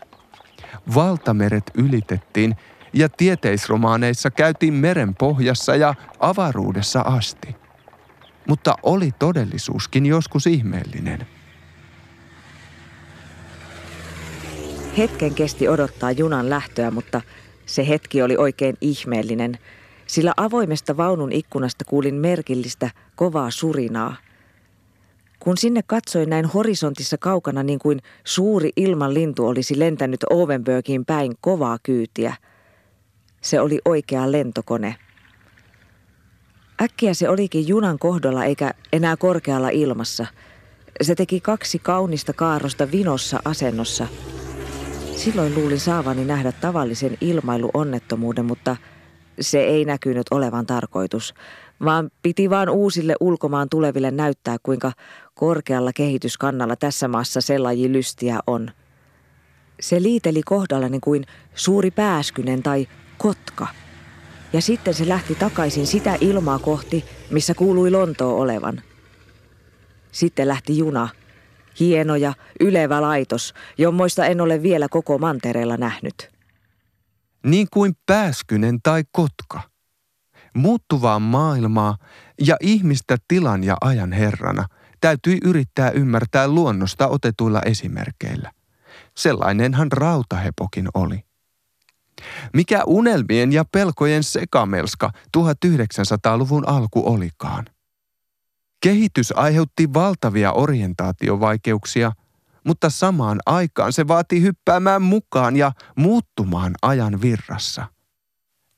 Valtameret 0.95 1.71
ylitettiin 1.75 2.57
ja 2.93 3.09
tieteisromaaneissa 3.09 4.31
käytiin 4.31 4.75
meren 4.75 5.15
pohjassa 5.15 5.77
ja 5.77 5.95
avaruudessa 6.21 7.01
asti. 7.01 7.64
Mutta 8.49 8.75
oli 8.83 9.11
todellisuuskin 9.19 10.07
joskus 10.07 10.47
ihmeellinen. 10.47 11.27
Hetken 14.99 15.35
kesti 15.35 15.69
odottaa 15.69 16.13
junan 16.13 16.51
lähtöä, 16.51 16.91
mutta 16.91 17.21
se 17.67 17.89
hetki 17.89 18.23
oli 18.23 18.37
oikein 18.37 18.77
ihmeellinen, 18.81 19.59
sillä 20.07 20.33
avoimesta 20.37 20.97
vaunun 20.97 21.33
ikkunasta 21.33 21.85
kuulin 21.85 22.15
merkillistä, 22.15 22.91
kovaa 23.15 23.51
surinaa. 23.51 24.17
Kun 25.39 25.57
sinne 25.57 25.81
katsoin 25.87 26.31
näin 26.31 26.45
horisontissa 26.45 27.19
kaukana 27.19 27.63
niin 27.63 27.79
kuin 27.79 28.01
suuri 28.25 28.71
ilmanlintu 28.77 29.47
olisi 29.47 29.79
lentänyt 29.79 30.25
Ovenbergiin 30.31 31.05
päin 31.05 31.33
kovaa 31.41 31.79
kyytiä. 31.83 32.35
Se 33.41 33.61
oli 33.61 33.79
oikea 33.85 34.33
lentokone. 34.33 34.97
Äkkiä 36.83 37.15
se 37.15 37.29
olikin 37.29 37.69
junan 37.69 37.99
kohdalla 37.99 38.45
eikä 38.45 38.75
enää 38.93 39.17
korkealla 39.17 39.69
ilmassa. 39.69 40.27
Se 41.03 41.15
teki 41.15 41.41
kaksi 41.41 41.79
kaunista 41.79 42.33
kaarosta 42.33 42.91
vinossa 42.91 43.41
asennossa. 43.45 44.07
Silloin 45.17 45.55
luulin 45.55 45.81
saavani 45.81 46.25
nähdä 46.25 46.53
tavallisen 46.53 47.19
ilmailuonnettomuuden, 47.21 48.45
mutta 48.45 48.77
se 49.41 49.61
ei 49.61 49.85
näkynyt 49.85 50.27
olevan 50.31 50.67
tarkoitus, 50.67 51.35
vaan 51.85 52.11
piti 52.23 52.51
vaan 52.51 52.69
uusille 52.69 53.15
ulkomaan 53.21 53.69
tuleville 53.69 54.11
näyttää, 54.11 54.57
kuinka 54.63 54.93
korkealla 55.35 55.93
kehityskannalla 55.93 56.77
tässä 56.77 57.09
maassa 57.09 57.41
sellaji 57.41 57.93
lystiä 57.93 58.41
on. 58.47 58.71
Se 59.81 60.03
liiteli 60.03 60.43
kohdallani 60.43 60.99
kuin 61.01 61.25
suuri 61.55 61.91
pääskynen 61.91 62.63
tai 62.63 62.87
kotka. 63.19 63.67
Ja 64.55 64.61
sitten 64.63 64.95
se 64.95 65.09
lähti 65.09 65.35
takaisin 65.35 65.87
sitä 65.87 66.17
ilmaa 66.21 66.59
kohti, 66.59 67.05
missä 67.31 67.55
kuului 67.55 67.91
Lontoo 67.91 68.41
olevan. 68.41 68.83
Sitten 70.13 70.49
lähti 70.49 70.79
juna. 70.79 71.09
Hieno 71.81 72.17
ja 72.17 72.33
ylevä 72.61 73.03
laitos, 73.03 73.55
jommoista 73.79 74.27
en 74.27 74.41
ole 74.41 74.63
vielä 74.63 74.87
koko 74.91 75.19
mantereella 75.19 75.77
nähnyt. 75.77 76.31
Niin 77.47 77.67
kuin 77.73 77.93
pääskynen 78.07 78.79
tai 78.83 79.03
kotka. 79.13 79.61
Muuttuvaa 80.55 81.19
maailmaa 81.19 81.97
ja 82.47 82.57
ihmistä 82.61 83.17
tilan 83.29 83.65
ja 83.65 83.77
ajan 83.81 84.13
herrana– 84.13 84.67
täytyi 85.05 85.39
yrittää 85.45 85.91
ymmärtää 85.91 86.49
luonnosta 86.49 87.09
otetuilla 87.09 87.61
esimerkkeillä. 87.63 88.53
Sellainenhan 89.17 89.93
rautahepokin 89.93 90.89
oli. 90.95 91.25
Mikä 92.55 92.83
unelmien 92.87 93.53
ja 93.53 93.65
pelkojen 93.73 94.25
sekamelska 94.25 95.11
1900-luvun 95.37 96.69
alku 96.69 97.03
olikaan. 97.13 97.65
Kehitys 98.83 99.33
aiheutti 99.37 99.95
valtavia 99.95 100.53
orientaatiovaikeuksia, 100.53 102.13
mutta 102.65 102.91
samaan 102.91 103.41
aikaan 103.47 103.93
se 103.93 104.09
vaati 104.09 104.43
hyppäämään 104.43 105.03
mukaan 105.03 105.57
ja 105.57 105.73
muuttumaan 105.97 106.75
ajan 106.83 107.23
virrassa. 107.23 107.87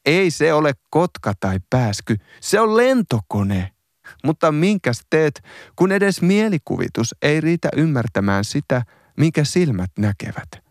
Ei 0.05 0.31
se 0.31 0.53
ole 0.53 0.73
kotka 0.91 1.33
tai 1.41 1.59
pääsky, 1.71 2.17
se 2.41 2.61
on 2.61 2.77
lentokone– 2.77 3.71
mutta 4.25 4.53
minkäs 4.53 5.01
teet, 5.11 5.43
kun 5.77 5.93
edes 5.93 6.23
mielikuvitus 6.23 7.15
ei 7.23 7.41
riitä 7.41 7.69
ymmärtämään 7.77 8.45
sitä, 8.45 8.83
minkä 9.17 9.45
silmät 9.45 9.91
näkevät? 9.99 10.66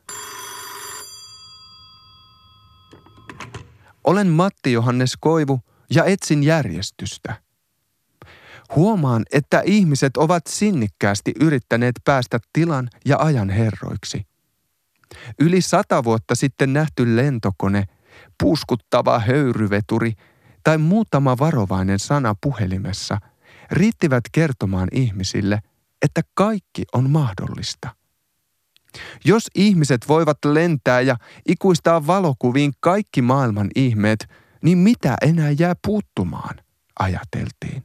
Olen 4.06 4.28
Matti 4.28 4.72
Johannes 4.72 5.18
Koivu 5.20 5.60
ja 5.90 6.06
etsin 6.06 6.44
järjestystä. 6.44 7.36
Huomaan, 8.76 9.24
että 9.34 9.62
ihmiset 9.66 10.18
ovat 10.18 10.48
sinnikkäästi 10.48 11.34
yrittäneet 11.42 11.96
päästä 12.06 12.40
tilan 12.54 12.90
ja 13.06 13.18
ajan 13.18 13.50
herroiksi. 13.50 14.26
Yli 15.40 15.62
sata 15.62 16.04
vuotta 16.04 16.36
sitten 16.36 16.74
nähty 16.74 17.16
lentokone, 17.16 17.84
puuskuttava 18.40 19.20
höyryveturi– 19.20 20.14
tai 20.66 20.78
muutama 20.78 21.38
varovainen 21.38 22.00
sana 22.00 22.36
puhelimessa 22.42 23.18
riittivät 23.72 24.24
kertomaan 24.32 24.88
ihmisille, 24.92 25.60
että 26.02 26.22
kaikki 26.34 26.84
on 26.94 27.10
mahdollista. 27.10 27.90
Jos 29.26 29.48
ihmiset 29.56 30.02
voivat 30.08 30.38
lentää 30.46 31.02
ja 31.02 31.16
ikuistaa 31.48 32.08
valokuviin 32.08 32.74
kaikki 32.80 33.22
maailman 33.22 33.70
ihmeet, 33.76 34.28
niin 34.62 34.78
mitä 34.78 35.16
enää 35.22 35.52
jää 35.60 35.74
puuttumaan, 35.86 36.56
ajateltiin. 37.00 37.84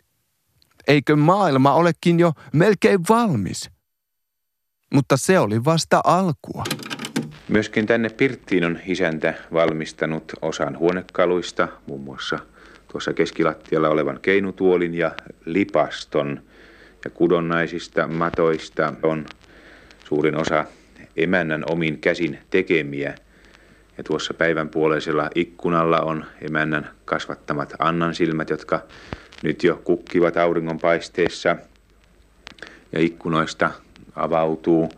Eikö 0.89 1.17
maailma 1.17 1.75
olekin 1.75 2.21
jo 2.21 2.33
melkein 2.53 3.01
valmis? 3.09 3.71
Mutta 4.95 5.17
se 5.17 5.39
oli 5.39 5.65
vasta 5.65 6.01
alkua. 6.05 6.65
Myöskin 7.49 7.87
tänne 7.87 8.09
Pirttiin 8.09 8.65
on 8.65 8.79
isäntä 8.87 9.35
valmistanut 9.53 10.33
osan 10.43 10.79
huonekaluista, 10.79 11.69
muun 11.87 12.01
muassa– 12.01 12.39
tuossa 12.93 13.13
keskilattialla 13.13 13.89
olevan 13.89 14.19
keinutuolin 14.23 14.95
ja 14.95 15.13
lipaston 15.45 16.43
ja 17.05 17.11
kudonnaisista 17.11 18.07
matoista 18.07 18.95
on 19.03 19.27
suurin 20.05 20.37
osa 20.37 20.65
emännän 21.17 21.65
omin 21.71 21.99
käsin 21.99 22.39
tekemiä. 22.51 23.15
Ja 23.99 24.05
tuossa 24.05 24.35
päivän 24.35 24.69
puoleisella 24.69 25.31
ikkunalla 25.35 26.01
on 26.01 26.25
emännän 26.51 26.91
kasvattamat 27.05 27.75
annan 27.79 28.15
silmät, 28.15 28.51
jotka 28.51 28.83
nyt 29.43 29.65
jo 29.65 29.81
kukkivat 29.85 30.37
auringonpaisteessa. 30.37 31.57
Ja 32.93 33.01
ikkunoista 33.01 33.71
avautuu 34.17 34.93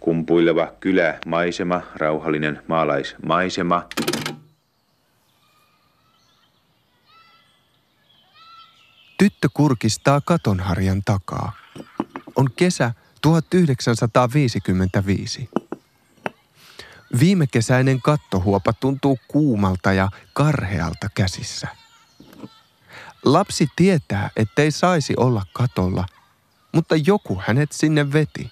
kumpuileva 0.00 0.72
kylämaisema, 0.80 1.82
rauhallinen 1.96 2.62
maalaismaisema. 2.66 3.88
Tyttö 9.18 9.48
kurkistaa 9.54 10.20
katonharjan 10.20 11.02
takaa. 11.04 11.52
On 12.36 12.48
kesä 12.56 12.92
1955. 13.26 15.48
Viimekesäinen 17.20 18.02
kattohuopa 18.02 18.72
tuntuu 18.72 19.18
kuumalta 19.28 19.92
ja 19.92 20.08
karhealta 20.32 21.08
käsissä. 21.14 21.68
Lapsi 23.24 23.68
tietää, 23.76 24.30
ettei 24.36 24.70
saisi 24.70 25.14
olla 25.16 25.42
katolla, 25.52 26.06
mutta 26.72 26.94
joku 27.06 27.42
hänet 27.46 27.72
sinne 27.72 28.12
veti. 28.12 28.50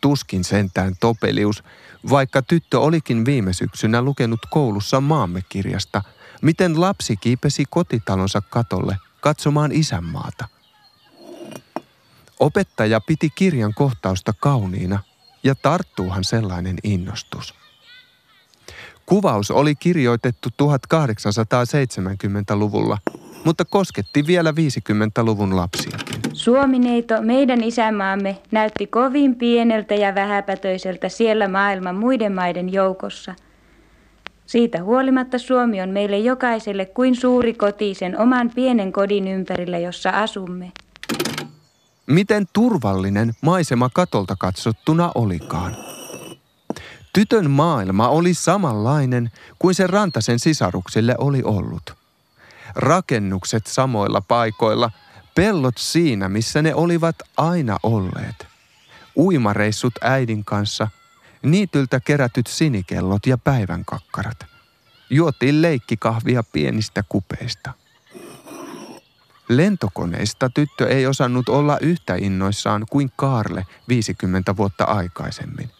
Tuskin 0.00 0.44
sentään 0.44 0.94
topelius, 1.00 1.64
vaikka 2.10 2.42
tyttö 2.42 2.80
olikin 2.80 3.24
viime 3.24 3.52
syksynä 3.52 4.02
lukenut 4.02 4.40
koulussa 4.50 5.00
maamme 5.00 5.42
kirjasta, 5.48 6.02
miten 6.42 6.80
lapsi 6.80 7.16
kiipesi 7.16 7.64
kotitalonsa 7.70 8.40
katolle– 8.40 8.96
katsomaan 9.20 9.72
isänmaata. 9.72 10.48
Opettaja 12.40 13.00
piti 13.00 13.30
kirjan 13.34 13.74
kohtausta 13.74 14.32
kauniina 14.40 14.98
ja 15.44 15.54
tarttuuhan 15.54 16.24
sellainen 16.24 16.76
innostus. 16.84 17.54
Kuvaus 19.06 19.50
oli 19.50 19.74
kirjoitettu 19.74 20.48
1870-luvulla, 20.62 22.98
mutta 23.44 23.64
kosketti 23.64 24.26
vielä 24.26 24.50
50-luvun 24.50 25.56
lapsiakin. 25.56 26.20
Suomineito, 26.32 27.22
meidän 27.22 27.64
isämaamme, 27.64 28.38
näytti 28.50 28.86
kovin 28.86 29.34
pieneltä 29.34 29.94
ja 29.94 30.14
vähäpätöiseltä 30.14 31.08
siellä 31.08 31.48
maailman 31.48 31.96
muiden 31.96 32.32
maiden 32.32 32.72
joukossa– 32.72 33.34
siitä 34.48 34.82
huolimatta 34.82 35.38
Suomi 35.38 35.80
on 35.80 35.88
meille 35.88 36.18
jokaiselle 36.18 36.86
kuin 36.86 37.16
suuri 37.16 37.54
koti 37.54 37.94
sen 37.94 38.18
oman 38.18 38.50
pienen 38.54 38.92
kodin 38.92 39.28
ympärillä, 39.28 39.78
jossa 39.78 40.10
asumme. 40.10 40.72
Miten 42.08 42.46
turvallinen 42.52 43.34
maisema 43.40 43.90
katolta 43.94 44.36
katsottuna 44.36 45.12
olikaan. 45.14 45.76
Tytön 47.12 47.50
maailma 47.50 48.08
oli 48.08 48.34
samanlainen 48.34 49.30
kuin 49.58 49.74
se 49.74 49.86
Rantasen 49.86 50.38
sisaruksille 50.38 51.14
oli 51.18 51.42
ollut. 51.42 51.94
Rakennukset 52.74 53.66
samoilla 53.66 54.20
paikoilla, 54.20 54.90
pellot 55.34 55.78
siinä, 55.78 56.28
missä 56.28 56.62
ne 56.62 56.74
olivat 56.74 57.16
aina 57.36 57.78
olleet. 57.82 58.46
Uimareissut 59.16 59.94
äidin 60.02 60.44
kanssa– 60.44 60.88
niityltä 61.42 62.00
kerätyt 62.00 62.46
sinikellot 62.46 63.26
ja 63.26 63.38
päivänkakkarat. 63.38 64.46
Juotiin 65.10 65.62
leikkikahvia 65.62 66.42
pienistä 66.52 67.04
kupeista. 67.08 67.72
Lentokoneista 69.48 70.50
tyttö 70.50 70.88
ei 70.88 71.06
osannut 71.06 71.48
olla 71.48 71.78
yhtä 71.78 72.14
innoissaan 72.14 72.86
kuin 72.90 73.12
Kaarle 73.16 73.66
50 73.88 74.56
vuotta 74.56 74.84
aikaisemmin. 74.84 75.70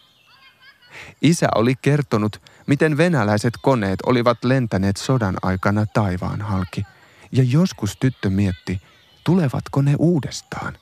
Isä 1.21 1.47
oli 1.55 1.75
kertonut, 1.75 2.41
miten 2.67 2.97
venäläiset 2.97 3.53
koneet 3.61 3.99
olivat 4.05 4.43
lentäneet 4.43 4.97
sodan 4.97 5.37
aikana 5.41 5.85
taivaan 5.85 6.41
halki. 6.41 6.83
Ja 7.31 7.43
joskus 7.43 7.97
tyttö 7.97 8.29
mietti, 8.29 8.81
tulevatko 9.23 9.81
ne 9.81 9.95
uudestaan. 9.97 10.77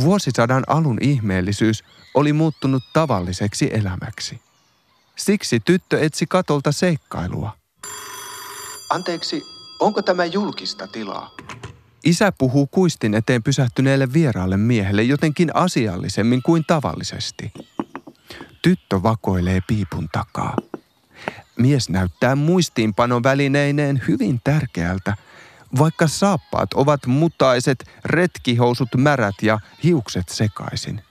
Vuosisadan 0.00 0.64
alun 0.66 0.98
ihmeellisyys 1.00 1.84
oli 2.14 2.32
muuttunut 2.32 2.82
tavalliseksi 2.92 3.70
elämäksi. 3.72 4.40
Siksi 5.16 5.60
tyttö 5.60 6.00
etsi 6.00 6.26
katolta 6.26 6.72
seikkailua. 6.72 7.56
Anteeksi, 8.90 9.53
onko 9.80 10.02
tämä 10.02 10.24
julkista 10.24 10.86
tilaa? 10.86 11.30
Isä 12.04 12.32
puhuu 12.38 12.66
kuistin 12.66 13.14
eteen 13.14 13.42
pysähtyneelle 13.42 14.12
vieraalle 14.12 14.56
miehelle 14.56 15.02
jotenkin 15.02 15.56
asiallisemmin 15.56 16.42
kuin 16.42 16.64
tavallisesti. 16.66 17.52
Tyttö 18.62 19.02
vakoilee 19.02 19.60
piipun 19.66 20.08
takaa. 20.12 20.56
Mies 21.56 21.88
näyttää 21.88 22.36
muistiinpanon 22.36 23.22
välineineen 23.22 24.02
hyvin 24.08 24.40
tärkeältä, 24.44 25.16
vaikka 25.78 26.06
saappaat 26.06 26.74
ovat 26.74 27.06
mutaiset, 27.06 27.90
retkihousut 28.04 28.88
märät 28.96 29.34
ja 29.42 29.58
hiukset 29.84 30.28
sekaisin. 30.28 31.02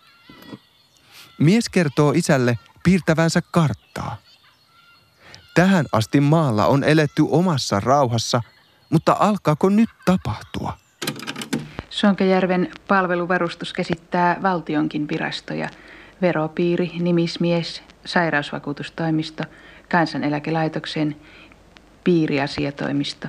Mies 1.40 1.70
kertoo 1.70 2.12
isälle 2.12 2.60
piirtävänsä 2.84 3.42
karttaa. 3.52 4.18
Tähän 5.56 5.86
asti 5.92 6.20
maalla 6.20 6.66
on 6.66 6.84
eletty 6.84 7.24
omassa 7.30 7.80
rauhassa, 7.80 8.42
mutta 8.94 9.16
alkaako 9.20 9.70
nyt 9.70 9.90
tapahtua? 10.06 10.74
Sonkajärven 11.90 12.72
palveluvarustus 12.88 13.74
käsittää 13.74 14.40
valtionkin 14.42 15.08
virastoja. 15.10 15.70
Veropiiri, 16.22 16.92
nimismies, 17.00 17.84
sairausvakuutustoimisto, 18.06 19.44
kansaneläkelaitoksen 19.92 21.16
piiriasiatoimisto. 22.04 23.28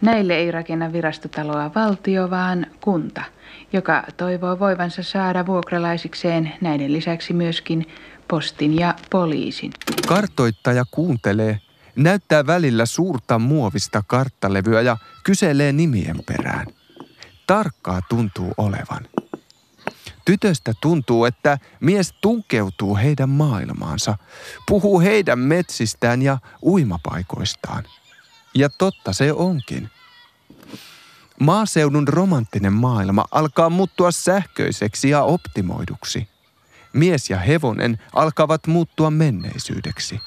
Näille 0.00 0.36
ei 0.36 0.50
rakenna 0.50 0.92
virastotaloa 0.92 1.70
valtio, 1.74 2.30
vaan 2.30 2.66
kunta, 2.80 3.22
joka 3.72 4.04
toivoo 4.16 4.58
voivansa 4.58 5.02
saada 5.02 5.46
vuokralaisikseen 5.46 6.52
näiden 6.60 6.92
lisäksi 6.92 7.32
myöskin 7.32 7.86
postin 8.28 8.78
ja 8.78 8.94
poliisin. 9.10 9.72
Kartoittaja 10.08 10.84
kuuntelee, 10.90 11.60
näyttää 11.96 12.46
välillä 12.46 12.86
suurta 12.86 13.38
muovista 13.38 14.02
karttalevyä 14.06 14.80
ja 14.80 14.96
kyselee 15.24 15.72
nimien 15.72 16.16
perään. 16.26 16.66
Tarkkaa 17.46 18.00
tuntuu 18.08 18.52
olevan. 18.56 19.08
Tytöstä 20.24 20.72
tuntuu, 20.80 21.24
että 21.24 21.58
mies 21.80 22.14
tunkeutuu 22.20 22.96
heidän 22.96 23.28
maailmaansa, 23.28 24.18
puhuu 24.66 25.00
heidän 25.00 25.38
metsistään 25.38 26.22
ja 26.22 26.38
uimapaikoistaan. 26.62 27.84
Ja 28.54 28.68
totta 28.68 29.12
se 29.12 29.32
onkin. 29.32 29.90
Maaseudun 31.40 32.08
romanttinen 32.08 32.72
maailma 32.72 33.24
alkaa 33.30 33.70
muuttua 33.70 34.10
sähköiseksi 34.10 35.10
ja 35.10 35.22
optimoiduksi. 35.22 36.28
Mies 36.92 37.30
ja 37.30 37.38
hevonen 37.38 37.98
alkavat 38.12 38.66
muuttua 38.66 39.10
menneisyydeksi. 39.10 40.20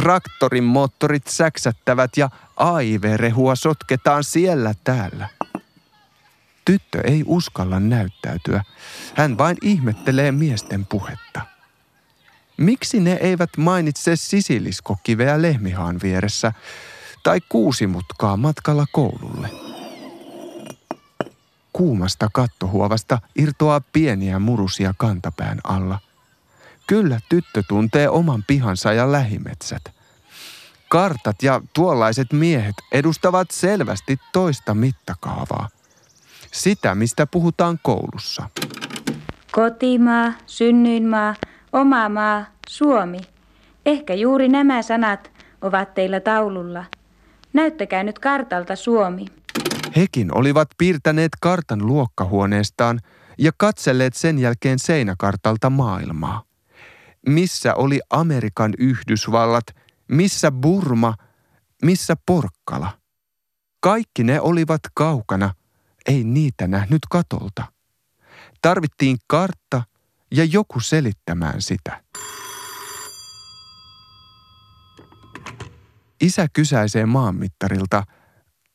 Traktorin 0.00 0.64
moottorit 0.64 1.26
säksättävät 1.26 2.16
ja 2.16 2.30
AIV-rehua 2.56 3.54
sotketaan 3.54 4.24
siellä 4.24 4.74
täällä. 4.84 5.28
Tyttö 6.64 7.00
ei 7.04 7.22
uskalla 7.26 7.80
näyttäytyä. 7.80 8.64
Hän 9.14 9.38
vain 9.38 9.56
ihmettelee 9.62 10.32
miesten 10.32 10.86
puhetta. 10.86 11.40
Miksi 12.56 13.00
ne 13.00 13.12
eivät 13.12 13.56
mainitse 13.56 14.16
sisiliskokiveä 14.16 15.42
lehmihaan 15.42 16.00
vieressä 16.02 16.52
tai 17.22 17.40
kuusimutkaa 17.48 18.36
matkalla 18.36 18.84
koululle? 18.92 19.50
Kuumasta 21.72 22.28
kattohuovasta 22.32 23.18
irtoaa 23.36 23.80
pieniä 23.92 24.38
murusia 24.38 24.94
kantapään 24.98 25.60
alla. 25.64 25.98
Kyllä 26.90 27.20
tyttö 27.28 27.62
tuntee 27.68 28.08
oman 28.08 28.44
pihansa 28.46 28.92
ja 28.92 29.12
lähimetsät. 29.12 29.82
Kartat 30.88 31.42
ja 31.42 31.60
tuollaiset 31.72 32.32
miehet 32.32 32.74
edustavat 32.92 33.50
selvästi 33.50 34.16
toista 34.32 34.74
mittakaavaa. 34.74 35.68
Sitä, 36.52 36.94
mistä 36.94 37.26
puhutaan 37.26 37.78
koulussa. 37.82 38.50
Kotimaa, 39.52 40.32
synnyinmaa, 40.46 41.34
oma 41.72 42.08
maa, 42.08 42.44
Suomi. 42.68 43.18
Ehkä 43.86 44.14
juuri 44.14 44.48
nämä 44.48 44.82
sanat 44.82 45.30
ovat 45.62 45.94
teillä 45.94 46.20
taululla. 46.20 46.84
Näyttäkää 47.52 48.02
nyt 48.02 48.18
kartalta 48.18 48.76
Suomi. 48.76 49.26
Hekin 49.96 50.36
olivat 50.36 50.68
piirtäneet 50.78 51.32
kartan 51.40 51.86
luokkahuoneestaan 51.86 53.00
ja 53.38 53.52
katselleet 53.56 54.14
sen 54.14 54.38
jälkeen 54.38 54.78
seinäkartalta 54.78 55.70
maailmaa. 55.70 56.49
Missä 57.26 57.74
oli 57.74 58.00
Amerikan 58.10 58.74
Yhdysvallat, 58.78 59.64
missä 60.08 60.50
Burma, 60.50 61.14
missä 61.84 62.14
Porkkala. 62.26 62.98
Kaikki 63.80 64.24
ne 64.24 64.40
olivat 64.40 64.80
kaukana, 64.94 65.54
ei 66.06 66.24
niitä 66.24 66.66
nähnyt 66.66 67.02
katolta. 67.10 67.72
Tarvittiin 68.62 69.16
kartta 69.26 69.82
ja 70.30 70.44
joku 70.44 70.80
selittämään 70.80 71.62
sitä. 71.62 72.04
Isä 76.20 76.46
kysäisee 76.52 77.06
maanmittarilta– 77.06 78.02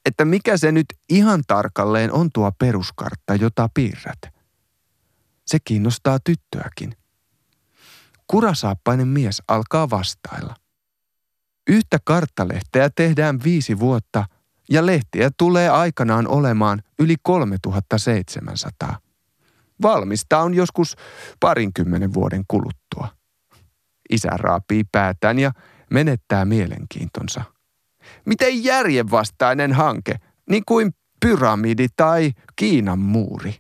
että 0.06 0.26
mikä 0.26 0.58
se 0.58 0.72
nyt 0.72 0.86
ihan 1.10 1.42
tarkalleen 1.48 2.14
on 2.14 2.30
tuo 2.34 2.52
peruskartta, 2.60 3.36
jota 3.36 3.70
piirrät. 3.74 4.20
Se 5.46 5.58
kiinnostaa 5.64 6.20
tyttöäkin. 6.24 6.98
Kurasaappainen 8.28 9.08
mies 9.08 9.42
alkaa 9.48 9.90
vastailla. 9.90 10.56
Yhtä 11.68 11.98
karttalehteä 12.04 12.90
tehdään 12.96 13.40
viisi 13.44 13.80
vuotta 13.80 14.26
ja 14.70 14.86
lehtiä 14.86 15.30
tulee 15.38 15.70
aikanaan 15.70 16.28
olemaan 16.28 16.84
yli 17.00 17.16
3700. 17.24 19.00
Valmista 19.82 20.40
on 20.40 20.54
joskus 20.54 20.96
parinkymmenen 21.40 22.14
vuoden 22.14 22.44
kuluttua. 22.48 23.08
Isä 24.10 24.30
raapii 24.30 24.84
päätään 24.92 25.40
ja 25.40 25.52
menettää 25.90 26.46
mielenkiintonsa– 26.46 27.44
Miten 28.26 28.64
järjenvastainen 28.64 29.74
hanke, 29.74 30.16
niin 30.50 30.64
kuin 30.68 30.92
pyramidi 31.20 31.88
tai 31.96 32.32
Kiinan 32.56 33.00
muuri. 33.00 33.56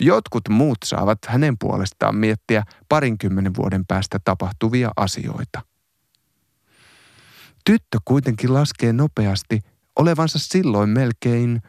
Jotkut 0.00 0.48
muut 0.48 0.78
saavat 0.84 1.18
hänen 1.26 1.58
puolestaan 1.58 2.16
miettiä 2.16 2.62
parinkymmenen 2.88 3.54
vuoden 3.56 3.86
päästä 3.88 4.18
tapahtuvia 4.24 4.90
asioita. 4.96 5.62
Tyttö 7.64 7.98
kuitenkin 8.04 8.54
laskee 8.54 8.92
nopeasti 8.92 9.60
olevansa 9.96 10.38
silloin 10.38 10.90
melkein 10.90 11.62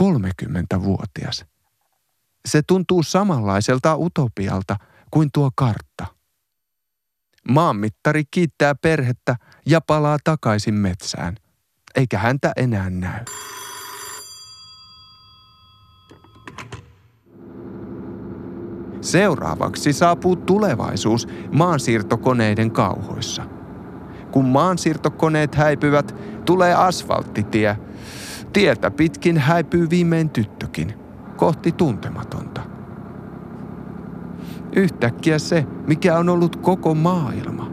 30-vuotias. 0.00 1.44
Se 2.46 2.62
tuntuu 2.66 3.02
samanlaiselta 3.02 3.96
utopialta 3.96 4.76
kuin 5.10 5.28
tuo 5.34 5.50
kartta. 5.54 6.06
Maanmittari 7.48 8.22
kiittää 8.30 8.74
perhettä 8.74 9.36
ja 9.66 9.80
palaa 9.80 10.18
takaisin 10.24 10.74
metsään, 10.74 11.36
eikä 11.94 12.18
häntä 12.18 12.52
enää 12.56 12.90
näy. 12.90 13.24
Seuraavaksi 19.00 19.92
saapuu 19.92 20.36
tulevaisuus 20.36 21.28
maansiirtokoneiden 21.52 22.70
kauhoissa. 22.70 23.42
Kun 24.30 24.44
maansiirtokoneet 24.44 25.54
häipyvät, 25.54 26.14
tulee 26.44 26.74
asfalttitie. 26.74 27.76
Tietä 28.52 28.90
pitkin 28.90 29.38
häipyy 29.38 29.90
viimein 29.90 30.30
tyttökin, 30.30 30.94
kohti 31.36 31.72
tuntematonta. 31.72 32.60
Yhtäkkiä 34.76 35.38
se, 35.38 35.66
mikä 35.86 36.18
on 36.18 36.28
ollut 36.28 36.56
koko 36.56 36.94
maailma, 36.94 37.70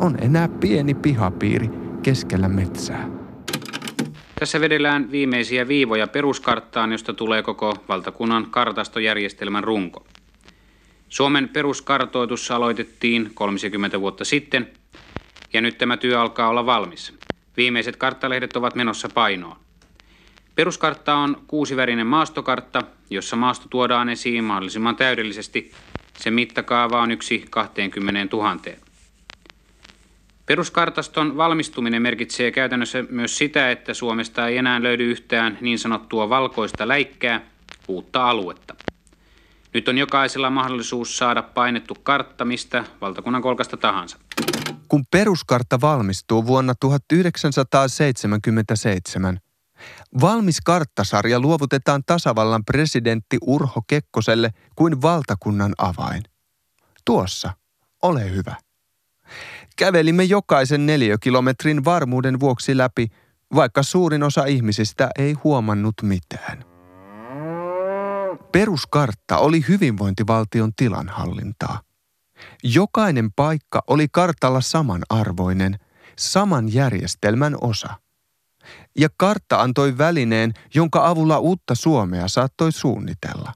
on 0.00 0.16
enää 0.20 0.48
pieni 0.48 0.94
pihapiiri 0.94 1.70
keskellä 2.02 2.48
metsää. 2.48 3.08
Tässä 4.38 4.60
vedellään 4.60 5.10
viimeisiä 5.10 5.68
viivoja 5.68 6.06
peruskarttaan, 6.06 6.92
josta 6.92 7.14
tulee 7.14 7.42
koko 7.42 7.74
valtakunnan 7.88 8.46
kartastojärjestelmän 8.50 9.64
runko. 9.64 10.04
Suomen 11.12 11.48
peruskartoitus 11.48 12.50
aloitettiin 12.50 13.30
30 13.34 14.00
vuotta 14.00 14.24
sitten, 14.24 14.70
ja 15.52 15.60
nyt 15.60 15.78
tämä 15.78 15.96
työ 15.96 16.20
alkaa 16.20 16.48
olla 16.48 16.66
valmis. 16.66 17.14
Viimeiset 17.56 17.96
karttalehdet 17.96 18.56
ovat 18.56 18.74
menossa 18.74 19.08
painoon. 19.08 19.56
Peruskartta 20.54 21.14
on 21.14 21.42
kuusivärinen 21.46 22.06
maastokartta, 22.06 22.82
jossa 23.10 23.36
maasto 23.36 23.66
tuodaan 23.70 24.08
esiin 24.08 24.44
mahdollisimman 24.44 24.96
täydellisesti. 24.96 25.72
Sen 26.16 26.34
mittakaava 26.34 27.02
on 27.02 27.10
yksi 27.10 27.44
20 27.50 28.36
000. 28.36 28.56
Peruskartaston 30.46 31.36
valmistuminen 31.36 32.02
merkitsee 32.02 32.50
käytännössä 32.50 33.04
myös 33.10 33.38
sitä, 33.38 33.70
että 33.70 33.94
Suomesta 33.94 34.48
ei 34.48 34.56
enää 34.56 34.82
löydy 34.82 35.10
yhtään 35.10 35.58
niin 35.60 35.78
sanottua 35.78 36.28
valkoista 36.28 36.88
läikkää, 36.88 37.40
uutta 37.88 38.30
aluetta. 38.30 38.74
Nyt 39.74 39.88
on 39.88 39.98
jokaisella 39.98 40.50
mahdollisuus 40.50 41.18
saada 41.18 41.42
painettu 41.42 41.94
kartta 42.02 42.44
mistä 42.44 42.84
valtakunnan 43.00 43.42
kolkasta 43.42 43.76
tahansa. 43.76 44.18
Kun 44.88 45.04
peruskartta 45.10 45.80
valmistuu 45.80 46.46
vuonna 46.46 46.74
1977, 46.80 49.38
valmis 50.20 50.60
karttasarja 50.60 51.40
luovutetaan 51.40 52.02
tasavallan 52.06 52.64
presidentti 52.64 53.38
Urho 53.46 53.82
Kekkoselle 53.86 54.50
kuin 54.76 55.02
valtakunnan 55.02 55.72
avain. 55.78 56.22
Tuossa, 57.04 57.50
ole 58.02 58.30
hyvä. 58.30 58.54
Kävelimme 59.76 60.24
jokaisen 60.24 60.86
neliökilometrin 60.86 61.84
varmuuden 61.84 62.40
vuoksi 62.40 62.76
läpi, 62.76 63.08
vaikka 63.54 63.82
suurin 63.82 64.22
osa 64.22 64.44
ihmisistä 64.44 65.10
ei 65.18 65.32
huomannut 65.32 65.94
mitään. 66.02 66.71
Peruskartta 68.52 69.38
oli 69.38 69.64
hyvinvointivaltion 69.68 70.72
tilanhallintaa. 70.76 71.80
Jokainen 72.62 73.32
paikka 73.32 73.82
oli 73.86 74.06
kartalla 74.12 74.60
samanarvoinen, 74.60 75.78
saman 76.18 76.74
järjestelmän 76.74 77.56
osa. 77.60 77.94
Ja 78.98 79.08
kartta 79.16 79.60
antoi 79.60 79.98
välineen, 79.98 80.54
jonka 80.74 81.08
avulla 81.08 81.38
uutta 81.38 81.74
Suomea 81.74 82.28
saattoi 82.28 82.72
suunnitella. 82.72 83.52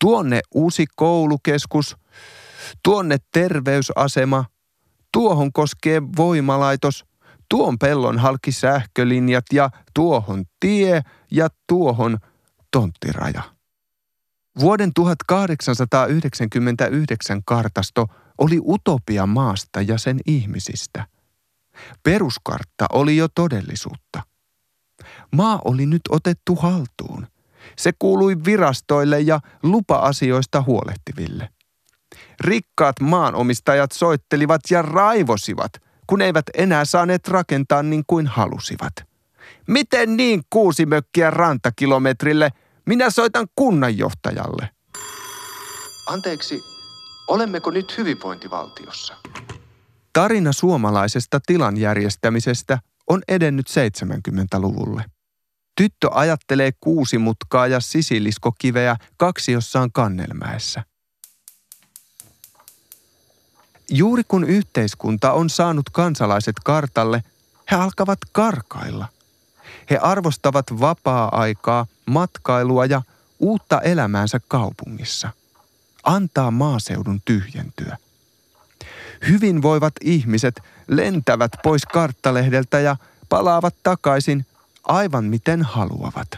Tuonne 0.00 0.40
uusi 0.54 0.86
koulukeskus, 0.96 1.96
tuonne 2.82 3.16
terveysasema, 3.32 4.44
tuohon 5.12 5.52
koskee 5.52 6.02
voimalaitos, 6.16 7.04
tuon 7.50 7.78
pellon 7.78 8.18
halki 8.18 8.52
sähkölinjat 8.52 9.44
ja 9.52 9.70
tuohon 9.94 10.44
tie 10.60 11.02
ja 11.30 11.48
tuohon 11.66 12.18
tonttiraja. 12.70 13.55
Vuoden 14.60 14.94
1899 14.94 17.44
kartasto 17.44 18.06
oli 18.38 18.60
utopia 18.66 19.26
maasta 19.26 19.80
ja 19.80 19.98
sen 19.98 20.20
ihmisistä. 20.26 21.06
Peruskartta 22.02 22.86
oli 22.92 23.16
jo 23.16 23.28
todellisuutta. 23.34 24.22
Maa 25.32 25.60
oli 25.64 25.86
nyt 25.86 26.00
otettu 26.08 26.54
haltuun. 26.54 27.26
Se 27.76 27.92
kuului 27.98 28.44
virastoille 28.44 29.20
ja 29.20 29.40
lupa-asioista 29.62 30.62
huolehtiville. 30.62 31.48
Rikkaat 32.40 33.00
maanomistajat 33.00 33.92
soittelivat 33.92 34.60
ja 34.70 34.82
raivosivat, 34.82 35.72
kun 36.06 36.22
eivät 36.22 36.44
enää 36.54 36.84
saaneet 36.84 37.28
rakentaa 37.28 37.82
niin 37.82 38.04
kuin 38.06 38.26
halusivat. 38.26 38.92
Miten 39.66 40.16
niin 40.16 40.42
kuusi 40.50 40.86
mökkiä 40.86 41.30
rantakilometrille– 41.30 42.50
minä 42.86 43.10
soitan 43.10 43.46
kunnanjohtajalle. 43.56 44.70
Anteeksi, 46.06 46.64
olemmeko 47.28 47.70
nyt 47.70 47.98
hyvinvointivaltiossa? 47.98 49.16
Tarina 50.12 50.52
suomalaisesta 50.52 51.40
tilan 51.46 51.76
järjestämisestä 51.76 52.78
on 53.06 53.22
edennyt 53.28 53.66
70-luvulle. 53.70 55.04
Tyttö 55.76 56.08
ajattelee 56.12 56.70
kuusi 56.80 57.18
mutkaa 57.18 57.66
ja 57.66 57.80
sisiliskokiveä 57.80 58.96
kaksiossaan 59.16 59.92
Kannelmäessä. 59.92 60.84
Juuri 63.90 64.22
kun 64.28 64.44
yhteiskunta 64.44 65.32
on 65.32 65.50
saanut 65.50 65.90
kansalaiset 65.90 66.56
kartalle, 66.64 67.22
he 67.70 67.76
alkavat 67.76 68.18
karkailla. 68.32 69.08
He 69.90 69.98
arvostavat 69.98 70.66
vapaa-aikaa, 70.80 71.86
matkailua 72.06 72.86
ja 72.86 73.02
uutta 73.38 73.80
elämäänsä 73.80 74.40
kaupungissa. 74.48 75.30
Antaa 76.02 76.50
maaseudun 76.50 77.20
tyhjentyä. 77.24 77.96
Hyvinvoivat 79.28 79.94
ihmiset 80.00 80.62
lentävät 80.88 81.52
pois 81.62 81.84
karttalehdeltä 81.84 82.80
ja 82.80 82.96
palaavat 83.28 83.74
takaisin 83.82 84.46
aivan 84.84 85.24
miten 85.24 85.62
haluavat. 85.62 86.28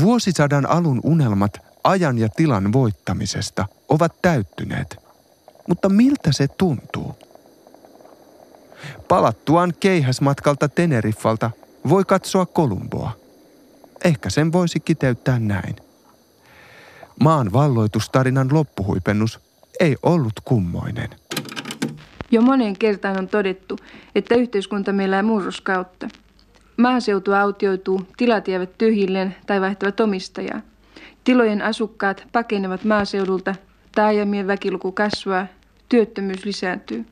Vuosisadan 0.00 0.66
alun 0.66 1.00
unelmat 1.02 1.58
ajan 1.84 2.18
ja 2.18 2.28
tilan 2.28 2.72
voittamisesta 2.72 3.68
ovat 3.88 4.22
täyttyneet. 4.22 4.96
Mutta 5.68 5.88
miltä 5.88 6.32
se 6.32 6.48
tuntuu? 6.48 7.25
Palattuaan 9.08 9.72
keihäsmatkalta 9.80 10.68
Teneriffalta 10.68 11.50
voi 11.88 12.04
katsoa 12.04 12.46
Kolumboa. 12.46 13.10
Ehkä 14.04 14.30
sen 14.30 14.52
voisi 14.52 14.80
kiteyttää 14.80 15.38
näin. 15.38 15.76
Maan 17.20 17.52
valloitustarinan 17.52 18.48
loppuhuipennus 18.52 19.40
ei 19.80 19.96
ollut 20.02 20.32
kummoinen. 20.44 21.10
Jo 22.30 22.42
moneen 22.42 22.78
kertaan 22.78 23.18
on 23.18 23.28
todettu, 23.28 23.78
että 24.14 24.34
yhteiskunta 24.34 24.92
meillä 24.92 25.22
murroskautta. 25.22 26.08
Maaseutu 26.76 27.32
autioituu, 27.32 28.02
tilat 28.16 28.48
jäävät 28.48 28.78
tyhjilleen 28.78 29.36
tai 29.46 29.60
vaihtavat 29.60 30.00
omistajaa. 30.00 30.60
Tilojen 31.24 31.62
asukkaat 31.62 32.26
pakenevat 32.32 32.84
maaseudulta, 32.84 33.54
taajamien 33.94 34.46
väkiluku 34.46 34.92
kasvaa, 34.92 35.46
työttömyys 35.88 36.44
lisääntyy. 36.44 37.04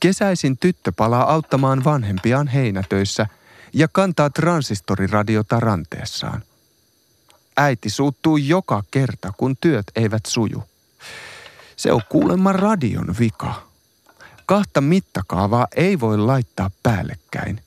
Kesäisin 0.00 0.58
tyttö 0.58 0.92
palaa 0.96 1.32
auttamaan 1.32 1.84
vanhempiaan 1.84 2.48
heinätöissä 2.48 3.26
ja 3.72 3.88
kantaa 3.88 4.30
transistoriradiota 4.30 5.60
ranteessaan. 5.60 6.42
Äiti 7.56 7.90
suuttuu 7.90 8.36
joka 8.36 8.82
kerta, 8.90 9.32
kun 9.36 9.56
työt 9.60 9.86
eivät 9.96 10.26
suju. 10.26 10.64
Se 11.76 11.92
on 11.92 12.00
kuulemma 12.08 12.52
radion 12.52 13.14
vika. 13.18 13.68
Kahta 14.46 14.80
mittakaavaa 14.80 15.66
ei 15.76 16.00
voi 16.00 16.18
laittaa 16.18 16.70
päällekkäin. 16.82 17.62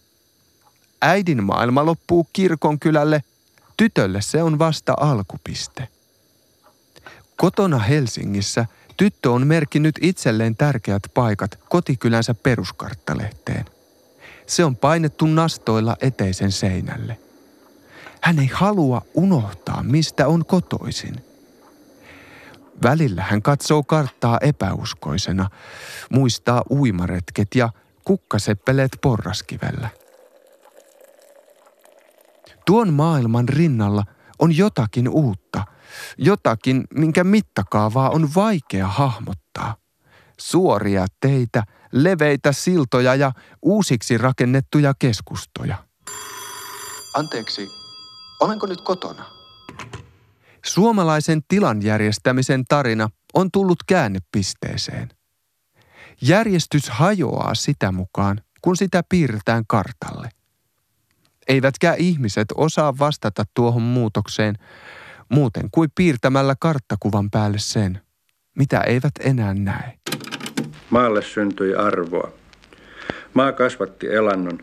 Äidin 1.02 1.44
maailma 1.44 1.86
loppuu 1.86 2.28
kirkon 2.34 2.80
kylälle, 2.80 3.24
tytölle 3.78 4.22
se 4.22 4.44
on 4.44 4.60
vasta 4.60 4.94
alkupiste. 5.00 5.88
Kotona 7.38 7.80
Helsingissä– 7.80 8.66
Tyttö 9.02 9.32
on 9.32 9.48
merkinnyt 9.48 9.96
itselleen 10.02 10.56
tärkeät 10.56 11.04
paikat 11.14 11.60
kotikylänsä 11.70 12.34
peruskarttalehteen. 12.34 13.66
Se 14.46 14.66
on 14.66 14.76
painettu 14.76 15.26
nastoilla 15.26 15.96
eteisen 16.02 16.52
seinälle. 16.52 17.18
Hän 18.22 18.40
ei 18.40 18.50
halua 18.54 19.02
unohtaa, 19.14 19.84
mistä 19.84 20.28
on 20.28 20.46
kotoisin. 20.46 21.26
Välillä 22.84 23.24
hän 23.24 23.42
katsoo 23.42 23.84
karttaa 23.84 24.38
epäuskoisena, 24.42 25.50
muistaa 26.10 26.64
uimaretket 26.70 27.56
ja 27.56 27.70
kukkaseppeleet 28.04 28.92
porraskivellä. 29.02 29.90
Tuon 32.66 32.94
maailman 32.94 33.50
rinnalla 33.50 34.04
on 34.40 34.58
jotakin 34.58 35.10
uutta, 35.10 35.64
Jotakin, 36.18 36.84
minkä 36.94 37.24
mittakaavaa 37.24 38.10
on 38.10 38.30
vaikea 38.36 38.88
hahmottaa. 38.88 39.76
Suoria 40.40 41.06
teitä, 41.20 41.64
leveitä 41.92 42.52
siltoja 42.52 43.16
ja 43.16 43.32
uusiksi 43.62 44.18
rakennettuja 44.18 44.94
keskustoja. 45.00 45.78
Anteeksi, 47.14 47.68
olenko 48.40 48.68
nyt 48.68 48.82
kotona? 48.82 49.26
Suomalaisen 50.66 51.42
tilan 51.48 51.84
järjestämisen 51.84 52.66
tarina 52.66 53.10
on 53.34 53.52
tullut 53.52 53.84
käännepisteeseen. 53.88 55.10
Järjestys 56.22 56.90
hajoaa 56.90 57.56
sitä 57.56 57.92
mukaan, 57.92 58.42
kun 58.62 58.78
sitä 58.78 59.04
piirretään 59.10 59.64
kartalle. 59.68 60.30
Eivätkä 61.48 61.94
ihmiset 61.94 62.48
osaa 62.56 62.98
vastata 63.00 63.44
tuohon 63.54 63.82
muutokseen, 63.82 64.58
muuten 65.32 65.68
kuin 65.72 65.90
piirtämällä 65.96 66.56
karttakuvan 66.60 67.30
päälle 67.30 67.58
sen, 67.60 68.02
mitä 68.56 68.82
eivät 68.82 69.12
enää 69.20 69.54
näe. 69.54 69.94
Maalle 70.90 71.22
syntyi 71.22 71.76
arvoa. 71.76 72.32
Maa 73.34 73.52
kasvatti 73.52 74.08
elannon. 74.14 74.60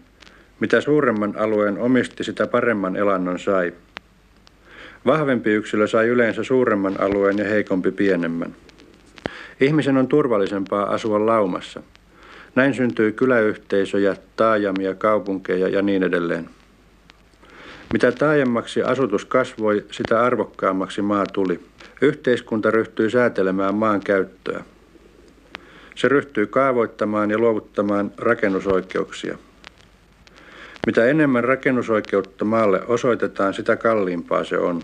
Mitä 0.60 0.80
suuremman 0.80 1.34
alueen 1.38 1.78
omisti, 1.78 2.24
sitä 2.24 2.46
paremman 2.46 2.96
elannon 2.96 3.38
sai. 3.38 3.72
Vahvempi 5.06 5.50
yksilö 5.50 5.86
sai 5.86 6.08
yleensä 6.08 6.44
suuremman 6.44 7.00
alueen 7.00 7.38
ja 7.38 7.44
heikompi 7.44 7.90
pienemmän. 7.90 8.54
Ihmisen 9.60 9.96
on 9.96 10.08
turvallisempaa 10.08 10.94
asua 10.94 11.26
laumassa. 11.26 11.82
Näin 12.54 12.74
syntyi 12.74 13.12
kyläyhteisöjä, 13.12 14.16
taajamia, 14.36 14.94
kaupunkeja 14.94 15.68
ja 15.68 15.82
niin 15.82 16.02
edelleen. 16.02 16.50
Mitä 17.92 18.12
taajemmaksi 18.12 18.82
asutus 18.82 19.24
kasvoi, 19.24 19.86
sitä 19.92 20.20
arvokkaammaksi 20.22 21.02
maa 21.02 21.26
tuli. 21.26 21.68
Yhteiskunta 22.02 22.70
ryhtyi 22.70 23.10
säätelemään 23.10 23.74
maan 23.74 24.00
käyttöä. 24.00 24.64
se 25.94 26.08
ryhtyy 26.08 26.46
kaavoittamaan 26.46 27.30
ja 27.30 27.38
luovuttamaan 27.38 28.12
rakennusoikeuksia. 28.16 29.38
Mitä 30.86 31.04
enemmän 31.04 31.44
rakennusoikeutta 31.44 32.44
maalle 32.44 32.82
osoitetaan, 32.86 33.54
sitä 33.54 33.76
kalliimpaa 33.76 34.44
se 34.44 34.58
on. 34.58 34.82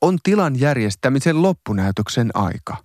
On 0.00 0.18
tilan 0.22 0.60
järjestämisen 0.60 1.42
loppunäytöksen 1.42 2.30
aika. 2.34 2.76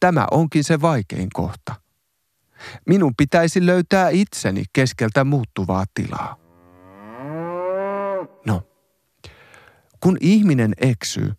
Tämä 0.00 0.26
onkin 0.30 0.64
se 0.64 0.80
vaikein 0.80 1.28
kohta. 1.32 1.74
Minun 2.86 3.12
pitäisi 3.16 3.66
löytää 3.66 4.08
itseni 4.08 4.64
keskeltä 4.72 5.24
muuttuvaa 5.24 5.84
tilaa. 5.94 6.36
No, 8.46 8.62
kun 10.00 10.16
ihminen 10.20 10.72
eksyy, 10.80 11.32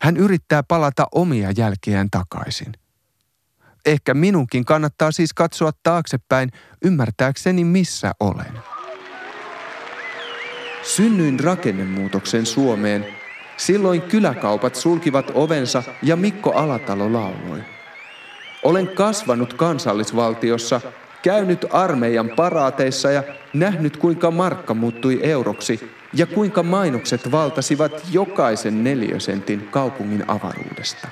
hän 0.00 0.16
yrittää 0.16 0.62
palata 0.62 1.06
omia 1.12 1.50
jälkiään 1.56 2.08
takaisin. 2.10 2.72
Ehkä 3.86 4.14
minunkin 4.14 4.64
kannattaa 4.64 5.12
siis 5.12 5.32
katsoa 5.32 5.70
taaksepäin 5.82 6.50
ymmärtääkseni 6.84 7.64
missä 7.64 8.12
olen. 8.20 8.52
Synnyin 10.82 11.40
rakennemuutoksen 11.40 12.46
Suomeen. 12.46 13.06
Silloin 13.56 14.02
kyläkaupat 14.02 14.74
sulkivat 14.74 15.30
ovensa 15.34 15.82
ja 16.02 16.16
Mikko 16.16 16.52
Alatalo 16.52 17.12
lauloi. 17.12 17.64
Olen 18.62 18.88
kasvanut 18.88 19.54
kansallisvaltiossa, 19.54 20.80
käynyt 21.22 21.66
armeijan 21.70 22.30
paraateissa 22.36 23.10
ja 23.10 23.22
nähnyt 23.54 23.96
kuinka 23.96 24.30
markka 24.30 24.74
muuttui 24.74 25.20
euroksi 25.22 25.90
ja 26.14 26.26
kuinka 26.26 26.62
mainokset 26.62 27.30
valtasivat 27.32 28.02
jokaisen 28.12 28.84
neliösentin 28.84 29.68
kaupungin 29.70 30.24
avaruudesta. 30.30 31.08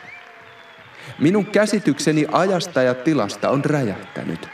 Minun 1.18 1.46
käsitykseni 1.46 2.26
ajasta 2.32 2.82
ja 2.82 2.94
tilasta 2.94 3.50
on 3.50 3.64
räjähtänyt. 3.64 4.48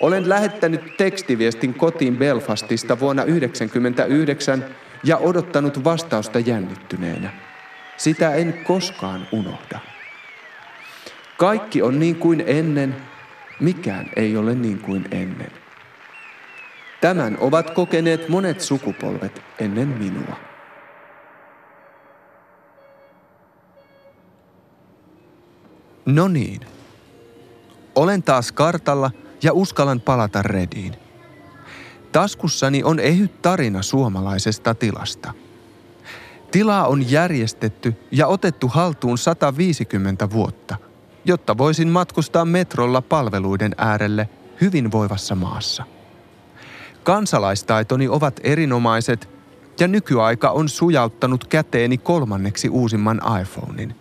Olen 0.00 0.28
lähettänyt 0.28 0.96
tekstiviestin 0.96 1.74
kotiin 1.74 2.16
Belfastista 2.16 3.00
vuonna 3.00 3.22
1999 3.22 4.64
ja 5.04 5.16
odottanut 5.16 5.84
vastausta 5.84 6.38
jännittyneenä. 6.38 7.30
Sitä 7.96 8.34
en 8.34 8.60
koskaan 8.64 9.28
unohda. 9.32 9.78
Kaikki 11.36 11.82
on 11.82 11.98
niin 11.98 12.16
kuin 12.16 12.44
ennen, 12.46 12.96
mikään 13.60 14.10
ei 14.16 14.36
ole 14.36 14.54
niin 14.54 14.78
kuin 14.78 15.04
ennen. 15.10 15.63
Tämän 17.00 17.36
ovat 17.40 17.70
kokeneet 17.70 18.28
monet 18.28 18.60
sukupolvet 18.60 19.42
ennen 19.58 19.88
minua. 19.88 20.36
No 26.06 26.28
niin. 26.28 26.60
Olen 27.94 28.22
taas 28.22 28.52
kartalla 28.52 29.10
ja 29.42 29.52
uskallan 29.52 30.00
palata 30.00 30.42
Rediin. 30.42 30.96
Taskussani 32.12 32.82
on 32.82 33.00
ehyt 33.00 33.42
tarina 33.42 33.82
suomalaisesta 33.82 34.74
tilasta. 34.74 35.32
Tilaa 36.50 36.86
on 36.86 37.10
järjestetty 37.10 37.94
ja 38.10 38.26
otettu 38.26 38.68
haltuun 38.68 39.18
150 39.18 40.30
vuotta, 40.30 40.76
jotta 41.24 41.58
voisin 41.58 41.88
matkustaa 41.88 42.44
metrolla 42.44 43.02
palveluiden 43.02 43.74
äärelle 43.78 44.28
hyvinvoivassa 44.60 45.34
maassa. 45.34 45.84
Kansalaistaitoni 47.04 48.08
ovat 48.08 48.40
erinomaiset 48.42 49.28
ja 49.80 49.88
nykyaika 49.88 50.50
on 50.50 50.68
sujauttanut 50.68 51.44
käteeni 51.44 51.98
kolmanneksi 51.98 52.68
uusimman 52.68 53.20
iPhonein. 53.42 53.94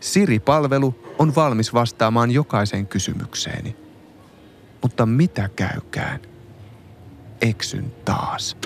Siri-palvelu 0.00 1.14
on 1.18 1.34
valmis 1.34 1.74
vastaamaan 1.74 2.30
jokaiseen 2.30 2.86
kysymykseeni. 2.86 3.76
Mutta 4.82 5.06
mitä 5.06 5.50
käykään? 5.56 6.20
Eksyn 7.42 7.92
taas. 8.04 8.56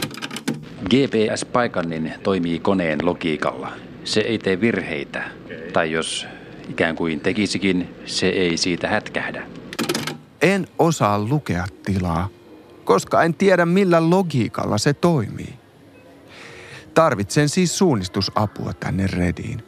GPS-paikannin 0.84 2.12
toimii 2.22 2.58
koneen 2.58 2.98
logiikalla. 3.06 3.72
Se 4.04 4.20
ei 4.20 4.38
tee 4.38 4.60
virheitä. 4.60 5.24
Tai 5.72 5.92
jos 5.92 6.26
ikään 6.68 6.96
kuin 6.96 7.20
tekisikin, 7.20 7.94
se 8.04 8.28
ei 8.28 8.56
siitä 8.56 8.88
hätkähdä. 8.88 9.46
En 10.42 10.66
osaa 10.78 11.18
lukea 11.18 11.64
tilaa, 11.84 12.28
koska 12.86 13.22
en 13.22 13.34
tiedä 13.34 13.66
millä 13.66 14.10
logiikalla 14.10 14.78
se 14.78 14.94
toimii. 14.94 15.54
Tarvitsen 16.94 17.48
siis 17.48 17.78
suunnistusapua 17.78 18.72
tänne 18.72 19.06
Rediin. 19.06 19.62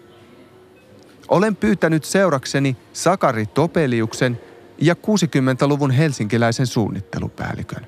Olen 1.28 1.56
pyytänyt 1.56 2.04
seurakseni 2.04 2.76
Sakari 2.92 3.46
Topeliuksen 3.46 4.40
ja 4.78 4.94
60-luvun 4.94 5.90
helsinkiläisen 5.90 6.66
suunnittelupäällikön. 6.66 7.86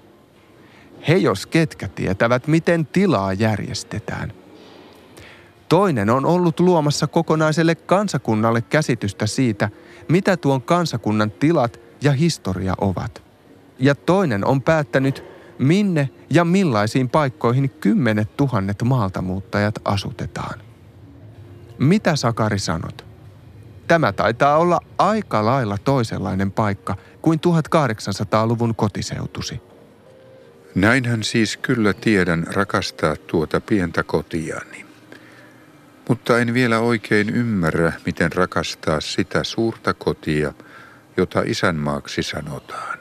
He 1.09 1.17
jos 1.17 1.47
ketkä 1.47 1.89
tietävät, 1.89 2.47
miten 2.47 2.87
tilaa 2.87 3.33
järjestetään. 3.33 4.33
Toinen 5.69 6.11
on 6.11 6.27
ollut 6.27 6.61
luomassa 6.61 7.07
kokonaiselle 7.07 7.75
kansakunnalle 7.75 8.63
käsitystä 8.63 9.27
siitä, 9.27 9.69
mitä 10.09 10.37
tuon 10.37 10.63
kansakunnan 10.63 11.31
tilat 11.31 11.81
ja 12.03 12.13
historia 12.13 12.75
ovat. 12.81 13.30
Ja 13.81 13.95
toinen 13.95 14.47
on 14.47 14.63
päättänyt, 14.63 15.25
minne 15.59 16.11
ja 16.31 16.45
millaisiin 16.45 17.09
paikkoihin 17.09 17.71
kymmenet 17.71 18.37
tuhannet 18.37 18.83
maaltamuuttajat 18.83 19.75
asutetaan. 19.85 20.61
Mitä 21.79 22.17
Sakari 22.17 22.59
sanot? 22.59 23.05
Tämä 23.89 24.13
taitaa 24.13 24.57
olla 24.59 24.81
aika 24.99 25.45
lailla 25.45 25.79
toisenlainen 25.79 26.53
paikka 26.53 26.97
kuin 27.23 27.41
1800-luvun 27.47 28.75
kotiseutusi. 28.75 29.61
Näinhän 30.75 31.23
siis 31.23 31.57
kyllä 31.57 31.93
tiedän 31.93 32.47
rakastaa 32.53 33.17
tuota 33.17 33.61
pientä 33.61 34.03
kotiani. 34.03 34.87
Mutta 36.09 36.39
en 36.39 36.55
vielä 36.55 36.79
oikein 36.79 37.31
ymmärrä, 37.31 37.93
miten 38.07 38.33
rakastaa 38.33 39.01
sitä 39.01 39.45
suurta 39.45 39.95
kotia, 39.95 40.53
jota 41.17 41.43
isänmaaksi 41.47 42.23
sanotaan. 42.23 43.00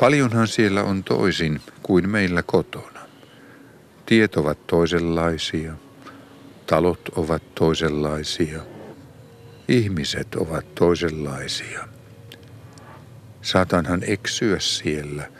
Paljonhan 0.00 0.48
siellä 0.48 0.82
on 0.82 1.04
toisin 1.04 1.60
kuin 1.82 2.08
meillä 2.08 2.42
kotona. 2.42 3.00
Tiet 4.06 4.36
ovat 4.36 4.66
toisenlaisia, 4.66 5.72
talot 6.66 7.08
ovat 7.16 7.54
toisenlaisia– 7.54 8.62
Ihmiset 9.68 10.34
ovat 10.34 10.74
toisenlaisia. 10.74 11.88
Saatanhan 13.42 14.00
eksyä 14.06 14.58
siellä, 14.58 15.30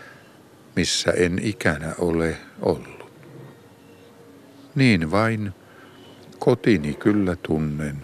missä 0.77 1.11
en 1.11 1.39
ikänä 1.43 1.95
ole 1.99 2.37
ollut. 2.61 3.13
Niin 4.75 5.11
vain 5.11 5.53
kotini 6.39 6.95
kyllä 6.95 7.37
tunnen, 7.37 8.03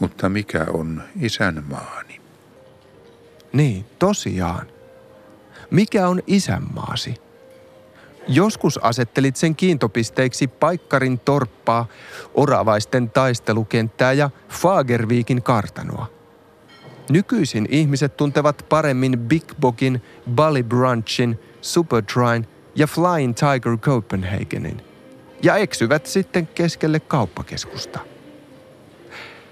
mutta 0.00 0.28
mikä 0.28 0.66
on 0.72 1.02
isänmaani? 1.20 2.20
Niin, 3.52 3.84
tosiaan. 3.98 4.66
Mikä 5.70 6.08
on 6.08 6.22
isänmaasi? 6.26 7.14
Joskus 8.28 8.78
asettelit 8.78 9.36
sen 9.36 9.56
kiintopisteiksi 9.56 10.46
Paikkarin 10.46 11.18
torppaa, 11.18 11.86
oravaisten 12.34 13.10
taistelukenttää 13.10 14.12
ja 14.12 14.30
Fagervikin 14.48 15.42
kartanoa. 15.42 16.06
Nykyisin 17.10 17.68
ihmiset 17.70 18.16
tuntevat 18.16 18.66
paremmin 18.68 19.18
Big 19.18 19.44
Bogin, 19.60 20.02
Bali 20.30 20.62
Brunchin, 20.62 21.40
Supertrine 21.60 22.48
ja 22.74 22.86
Flying 22.86 23.34
Tiger 23.34 23.76
Copenhagenin 23.78 24.82
ja 25.42 25.56
eksyvät 25.56 26.06
sitten 26.06 26.46
keskelle 26.46 27.00
kauppakeskusta. 27.00 28.00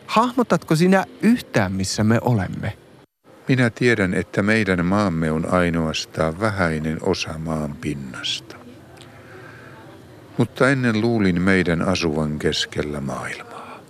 Hahmotatko 0.06 0.76
sinä 0.76 1.04
yhtään, 1.22 1.72
missä 1.72 2.04
me 2.04 2.18
olemme? 2.20 2.87
Minä 3.48 3.70
tiedän, 3.70 4.14
että 4.14 4.42
meidän 4.42 4.86
maamme 4.86 5.30
on 5.30 5.52
ainoastaan 5.52 6.40
vähäinen 6.40 6.98
osa 7.02 7.38
maan 7.38 7.76
pinnasta. 7.80 8.56
Mutta 10.36 10.70
ennen 10.70 11.00
luulin 11.00 11.42
meidän 11.42 11.82
asuvan 11.82 12.38
keskellä 12.38 13.00
maailmaa. 13.00 13.80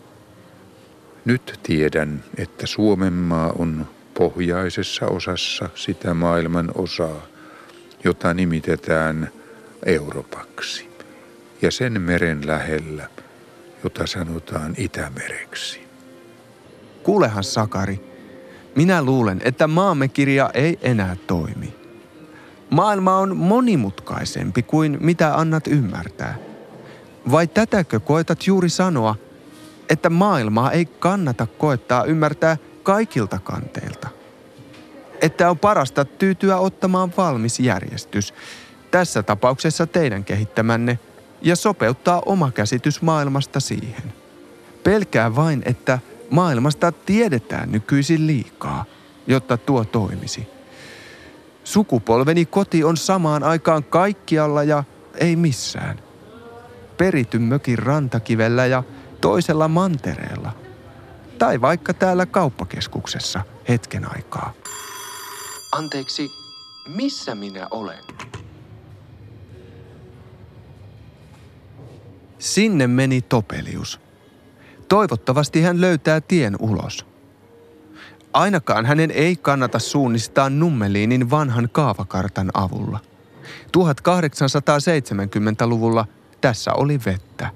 Nyt 1.24 1.61
tiedän, 1.62 2.24
että 2.36 2.66
Suomen 2.66 3.12
maa 3.12 3.52
on 3.59 3.88
pohjaisessa 4.14 5.06
osassa 5.06 5.68
sitä 5.74 6.14
maailman 6.14 6.70
osaa, 6.74 7.26
jota 8.04 8.34
nimitetään 8.34 9.30
Europaksi, 9.86 10.88
ja 11.62 11.70
sen 11.70 12.00
meren 12.02 12.46
lähellä, 12.46 13.09
jota 13.84 14.06
sanotaan 14.06 14.74
Itämereksi. 14.76 15.88
Kuulehan 17.02 17.44
Sakari, 17.44 18.07
minä 18.78 19.02
luulen, 19.02 19.40
että 19.44 19.66
maamme 19.66 20.08
kirja 20.08 20.50
ei 20.54 20.78
enää 20.82 21.16
toimi. 21.26 21.74
Maailma 22.70 23.16
on 23.16 23.36
monimutkaisempi 23.36 24.62
kuin 24.62 24.98
mitä 25.00 25.34
annat 25.34 25.66
ymmärtää. 25.66 26.34
Vai 27.30 27.46
tätäkö 27.46 28.00
koetat 28.00 28.46
juuri 28.46 28.68
sanoa, 28.68 29.14
että 29.88 30.10
maailmaa 30.10 30.72
ei 30.72 30.84
kannata 30.84 31.46
koettaa 31.46 32.04
ymmärtää 32.04 32.56
kaikilta 32.82 33.38
kanteilta? 33.38 34.08
että 35.22 35.50
on 35.50 35.58
parasta 35.58 36.04
tyytyä 36.04 36.58
ottamaan 36.58 37.12
valmis 37.16 37.60
järjestys, 37.60 38.34
tässä 38.90 39.22
tapauksessa 39.22 39.86
teidän 39.86 40.24
kehittämänne, 40.24 40.98
ja 41.42 41.56
sopeuttaa 41.56 42.22
oma 42.26 42.50
käsitys 42.50 43.02
maailmasta 43.02 43.60
siihen. 43.60 44.12
Pelkää 44.84 45.36
vain, 45.36 45.62
että 45.64 45.98
maailmasta 46.30 46.92
tiedetään 46.92 47.72
nykyisin 47.72 48.26
liikaa, 48.26 48.84
jotta 49.26 49.56
tuo 49.56 49.84
toimisi. 49.84 50.48
Sukupolveni 51.64 52.46
koti 52.46 52.84
on 52.84 52.96
samaan 52.96 53.42
aikaan 53.42 53.84
kaikkialla 53.84 54.62
ja 54.62 54.84
ei 55.14 55.36
missään. 55.36 55.98
Perityn 56.96 57.42
mökin 57.42 57.78
rantakivellä 57.78 58.66
ja 58.66 58.82
toisella 59.20 59.68
mantereella. 59.68 60.52
Tai 61.38 61.60
vaikka 61.60 61.94
täällä 61.94 62.26
kauppakeskuksessa 62.26 63.40
hetken 63.68 64.16
aikaa. 64.16 64.52
Anteeksi, 65.72 66.30
missä 66.86 67.34
minä 67.34 67.66
olen? 67.70 68.04
Sinne 72.38 72.86
meni 72.86 73.22
Topelius. 73.22 74.07
Toivottavasti 74.89 75.62
hän 75.62 75.80
löytää 75.80 76.20
tien 76.20 76.57
ulos. 76.59 77.07
Ainakaan 78.32 78.86
hänen 78.86 79.11
ei 79.11 79.36
kannata 79.36 79.78
suunnistaa 79.78 80.51
Nummeliinin 80.51 81.30
vanhan 81.30 81.68
kaavakartan 81.72 82.51
avulla. 82.55 83.01
1870-luvulla 83.76 86.07
tässä 86.41 86.72
oli 86.72 87.01
vettä. 87.07 87.51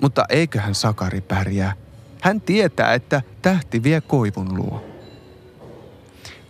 Mutta 0.00 0.24
eiköhän 0.28 0.74
Sakari 0.74 1.20
pärjää. 1.20 1.72
Hän 2.22 2.40
tietää, 2.40 2.94
että 2.94 3.22
tähti 3.42 3.82
vie 3.82 4.00
koivun 4.00 4.56
luo. 4.56 4.84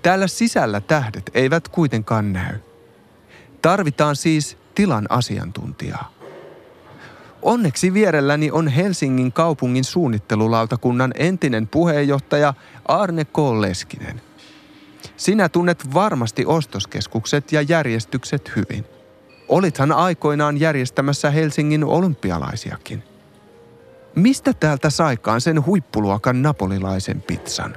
Täällä 0.03 0.27
sisällä 0.27 0.81
tähdet 0.81 1.31
eivät 1.35 1.69
kuitenkaan 1.69 2.33
näy. 2.33 2.59
Tarvitaan 3.63 4.17
siis 4.17 4.59
tilan 4.75 5.07
asiantuntijaa. 5.09 6.18
Onneksi 7.43 7.95
vierelläni 7.95 8.51
on 8.51 8.69
Helsingin 8.69 9.33
kaupungin 9.33 9.85
suunnittelulautakunnan 9.85 11.13
entinen 11.17 11.69
puheenjohtaja 11.69 12.55
Arne 12.85 13.25
K. 13.25 13.39
Leskinen. 13.61 14.21
Sinä 15.17 15.49
tunnet 15.49 15.95
varmasti 15.95 16.47
ostoskeskukset 16.47 17.53
ja 17.53 17.63
järjestykset 17.63 18.53
hyvin. 18.57 18.85
Olithan 19.49 19.93
aikoinaan 19.93 20.61
järjestämässä 20.61 21.31
Helsingin 21.31 21.85
olympialaisiakin. 21.85 23.03
Mistä 24.15 24.53
täältä 24.53 24.91
saikaan 24.91 25.41
sen 25.41 25.67
huippuluokan 25.67 26.43
napolilaisen 26.43 27.23
pizzan? 27.23 27.77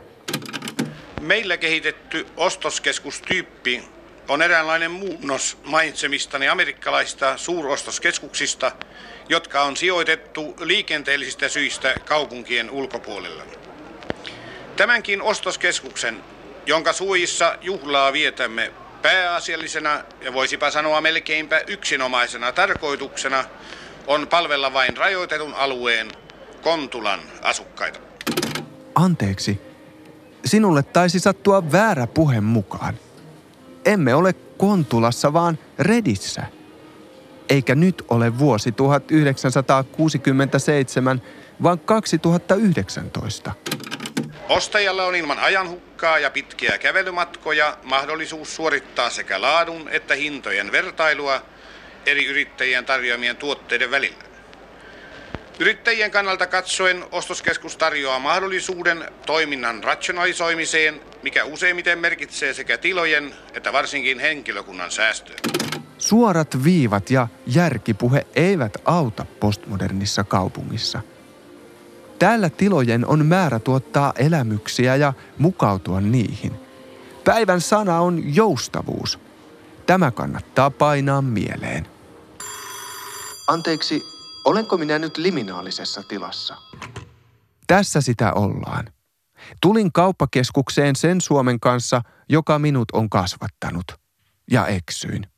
Meillä 1.21 1.57
kehitetty 1.57 2.27
ostoskeskustyyppi 2.37 3.83
on 4.27 4.41
eräänlainen 4.41 4.91
muunnos 4.91 5.57
mainitsemistani 5.65 6.49
amerikkalaista 6.49 7.37
suurostoskeskuksista, 7.37 8.71
jotka 9.31 9.63
on 9.63 9.77
sijoitettu 9.77 10.55
liikenteellisistä 10.59 11.49
syistä 11.49 11.95
kaupunkien 12.05 12.71
ulkopuolella. 12.71 13.43
Tämänkin 14.75 15.21
ostoskeskuksen, 15.21 16.23
jonka 16.65 16.93
suojissa 16.93 17.57
juhlaa 17.61 18.13
vietämme 18.13 18.71
pääasiallisena 19.01 20.03
ja 20.21 20.33
voisipa 20.33 20.71
sanoa 20.71 21.01
melkeinpä 21.01 21.61
yksinomaisena 21.67 22.51
tarkoituksena, 22.51 23.43
on 24.07 24.27
palvella 24.27 24.73
vain 24.73 24.97
rajoitetun 24.97 25.53
alueen 25.53 26.11
Kontulan 26.61 27.19
asukkaita. 27.41 27.99
Anteeksi, 28.95 29.61
sinulle 30.45 30.83
taisi 30.83 31.19
sattua 31.19 31.71
väärä 31.71 32.07
puhe 32.07 32.41
mukaan. 32.41 32.93
Emme 33.85 34.15
ole 34.15 34.33
Kontulassa, 34.33 35.33
vaan 35.33 35.59
Redissä. 35.79 36.60
Eikä 37.51 37.75
nyt 37.75 38.03
ole 38.09 38.39
vuosi 38.39 38.71
1967, 38.71 41.21
vaan 41.63 41.79
2019. 41.79 43.51
Ostajalla 44.49 45.05
on 45.05 45.15
ilman 45.15 45.39
ajanhukkaa 45.39 46.19
ja 46.19 46.29
pitkiä 46.29 46.77
kävelymatkoja 46.77 47.77
mahdollisuus 47.83 48.55
suorittaa 48.55 49.09
sekä 49.09 49.41
laadun 49.41 49.89
että 49.89 50.15
hintojen 50.15 50.71
vertailua 50.71 51.41
eri 52.05 52.25
yrittäjien 52.25 52.85
tarjoamien 52.85 53.37
tuotteiden 53.37 53.91
välillä. 53.91 54.23
Yrittäjien 55.59 56.11
kannalta 56.11 56.47
katsoen 56.47 57.05
ostoskeskus 57.11 57.77
tarjoaa 57.77 58.19
mahdollisuuden 58.19 59.05
toiminnan 59.25 59.83
rationalisoimiseen, 59.83 61.01
mikä 61.23 61.43
useimmiten 61.43 61.99
merkitsee 61.99 62.53
sekä 62.53 62.77
tilojen 62.77 63.33
että 63.53 63.73
varsinkin 63.73 64.19
henkilökunnan 64.19 64.91
säästöä. 64.91 65.35
Suorat 66.01 66.63
viivat 66.63 67.09
ja 67.09 67.27
järkipuhe 67.47 68.27
eivät 68.35 68.77
auta 68.85 69.25
postmodernissa 69.39 70.23
kaupungissa. 70.23 71.01
Täällä 72.19 72.49
tilojen 72.49 73.07
on 73.07 73.25
määrä 73.25 73.59
tuottaa 73.59 74.13
elämyksiä 74.15 74.95
ja 74.95 75.13
mukautua 75.37 76.01
niihin. 76.01 76.53
Päivän 77.23 77.61
sana 77.61 77.99
on 77.99 78.35
joustavuus. 78.35 79.19
Tämä 79.85 80.11
kannattaa 80.11 80.69
painaa 80.69 81.21
mieleen. 81.21 81.87
Anteeksi, 83.47 84.03
Olenko 84.45 84.77
minä 84.77 84.99
nyt 84.99 85.17
liminaalisessa 85.17 86.03
tilassa? 86.03 86.55
Tässä 87.67 88.01
sitä 88.01 88.33
ollaan. 88.33 88.85
Tulin 89.61 89.91
kauppakeskukseen 89.91 90.95
sen 90.95 91.21
Suomen 91.21 91.59
kanssa, 91.59 92.01
joka 92.29 92.59
minut 92.59 92.91
on 92.91 93.09
kasvattanut. 93.09 93.85
Ja 94.51 94.67
eksyin. 94.67 95.30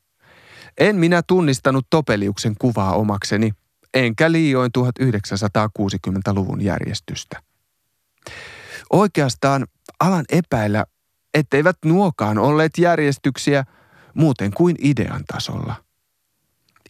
En 0.77 0.95
minä 0.95 1.21
tunnistanut 1.27 1.87
Topeliuksen 1.89 2.55
kuvaa 2.59 2.93
omakseni, 2.93 3.51
enkä 3.93 4.31
liioin 4.31 4.71
1960-luvun 4.79 6.61
järjestystä. 6.61 7.41
Oikeastaan 8.89 9.67
alan 9.99 10.25
epäillä, 10.29 10.85
etteivät 11.33 11.77
nuokaan 11.85 12.37
olleet 12.37 12.71
järjestyksiä 12.77 13.63
muuten 14.13 14.51
kuin 14.51 14.75
idean 14.79 15.23
tasolla– 15.27 15.75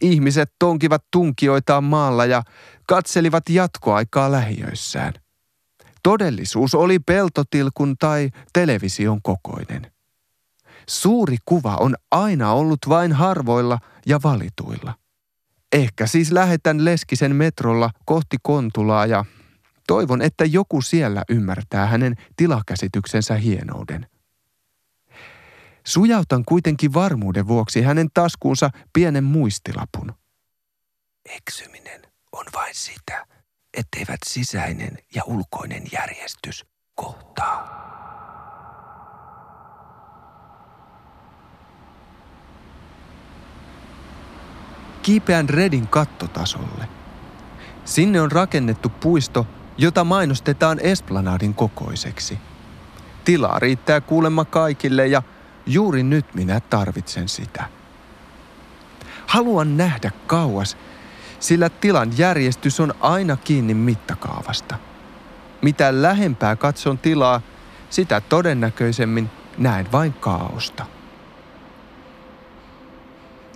Ihmiset 0.00 0.52
tonkivat 0.58 1.04
tunkioitaan 1.10 1.84
maalla 1.84 2.24
ja 2.24 2.42
katselivat 2.86 3.48
jatkoaikaa 3.48 4.32
lähiöissään. 4.32 5.12
Todellisuus 6.02 6.74
oli 6.74 6.98
peltotilkun 6.98 7.96
tai 7.98 8.30
television 8.52 9.22
kokoinen. 9.22 9.93
Suuri 10.88 11.36
kuva 11.44 11.76
on 11.76 11.94
aina 12.10 12.52
ollut 12.52 12.78
vain 12.88 13.12
harvoilla 13.12 13.78
ja 14.06 14.20
valituilla. 14.24 14.94
Ehkä 15.72 16.06
siis 16.06 16.32
lähetän 16.32 16.84
Leskisen 16.84 17.36
metrolla 17.36 17.90
kohti 18.04 18.36
Kontulaa 18.42 19.06
ja 19.06 19.24
toivon, 19.86 20.22
että 20.22 20.44
joku 20.44 20.82
siellä 20.82 21.22
ymmärtää 21.28 21.86
hänen 21.86 22.14
tilakäsityksensä 22.36 23.34
hienouden. 23.34 24.06
Sujautan 25.86 26.44
kuitenkin 26.44 26.94
varmuuden 26.94 27.48
vuoksi 27.48 27.82
hänen 27.82 28.08
taskuunsa 28.14 28.70
pienen 28.92 29.24
muistilapun. 29.24 30.14
Eksyminen 31.36 32.02
on 32.32 32.46
vain 32.54 32.74
sitä, 32.74 33.26
etteivät 33.74 34.20
sisäinen 34.26 34.98
ja 35.14 35.22
ulkoinen 35.26 35.82
järjestys 35.92 36.66
kohtaa. 36.94 37.84
Kiipeän 45.04 45.48
Redin 45.48 45.88
kattotasolle. 45.88 46.88
Sinne 47.84 48.20
on 48.20 48.32
rakennettu 48.32 48.88
puisto, 48.88 49.46
jota 49.78 50.04
mainostetaan 50.04 50.80
Esplanadin 50.80 51.54
kokoiseksi. 51.54 52.38
Tilaa 53.24 53.58
riittää 53.58 54.00
kuulemma 54.00 54.44
kaikille 54.44 55.06
ja 55.06 55.22
Juuri 55.66 56.02
nyt 56.02 56.34
minä 56.34 56.60
tarvitsen 56.60 57.28
sitä. 57.28 57.64
Haluan 59.26 59.76
nähdä 59.76 60.10
kauas, 60.26 60.76
sillä 61.40 61.68
tilan 61.68 62.18
järjestys 62.18 62.80
on 62.80 62.94
aina 63.00 63.36
kiinni 63.36 63.74
mittakaavasta. 63.74 64.78
Mitä 65.62 66.02
lähempää 66.02 66.56
katson 66.56 66.98
tilaa, 66.98 67.40
sitä 67.90 68.20
todennäköisemmin 68.20 69.30
näen 69.58 69.92
vain 69.92 70.12
kaaosta. 70.12 70.86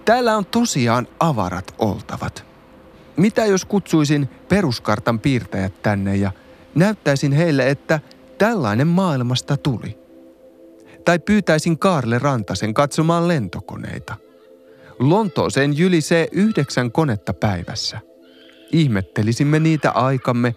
Täällä 0.09 0.37
on 0.37 0.47
tosiaan 0.47 1.09
avarat 1.21 1.75
oltavat. 1.79 2.45
Mitä 3.17 3.47
jos 3.47 3.65
kutsuisin 3.65 4.29
peruskartan 4.49 5.21
piirtäjät 5.21 5.83
tänne 5.83 6.17
ja 6.17 6.33
näyttäisin 6.75 7.33
heille, 7.33 7.71
että 7.71 8.01
tällainen 8.39 8.87
maailmasta 8.87 9.57
tuli? 9.57 9.99
Tai 11.05 11.19
pyytäisin 11.19 11.79
Kaarle 11.79 12.19
Rantasen 12.19 12.75
katsomaan 12.75 13.29
lentokoneita. 13.29 14.17
Lontooseen 14.99 15.79
jylisee 15.79 16.29
yhdeksän 16.33 16.93
konetta 16.93 17.33
päivässä. 17.33 18.01
Ihmettelisimme 18.73 19.59
niitä 19.59 19.91
aikamme. 19.91 20.55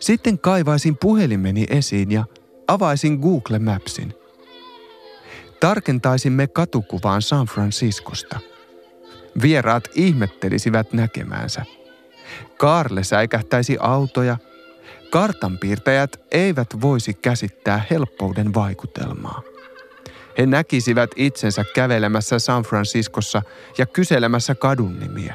Sitten 0.00 0.38
kaivaisin 0.38 0.96
puhelimeni 0.96 1.66
esiin 1.70 2.10
ja 2.12 2.24
avaisin 2.68 3.18
Google 3.18 3.58
Mapsin. 3.58 4.14
Tarkentaisimme 5.60 6.46
katukuvaan 6.46 7.22
San 7.22 7.46
Franciscosta. 7.46 8.40
Vieraat 9.42 9.88
ihmettelisivät 9.94 10.92
näkemäänsä. 10.92 11.64
Kaarle 12.56 13.04
säikähtäisi 13.04 13.76
autoja. 13.80 14.36
Kartanpiirtäjät 15.10 16.20
eivät 16.30 16.68
voisi 16.80 17.14
käsittää 17.14 17.84
helppouden 17.90 18.54
vaikutelmaa. 18.54 19.42
He 20.38 20.46
näkisivät 20.46 21.10
itsensä 21.16 21.64
kävelemässä 21.74 22.38
San 22.38 22.62
Franciscossa 22.62 23.42
ja 23.78 23.86
kyselemässä 23.86 24.54
kadun 24.54 25.00
nimiä. 25.00 25.34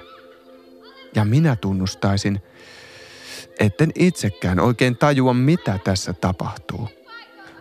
Ja 1.16 1.26
minä 1.26 1.56
tunnustaisin, 1.56 2.42
etten 3.60 3.92
itsekään 3.96 4.60
oikein 4.60 4.98
tajua, 4.98 5.34
mitä 5.34 5.80
tässä 5.84 6.14
tapahtuu. 6.14 6.90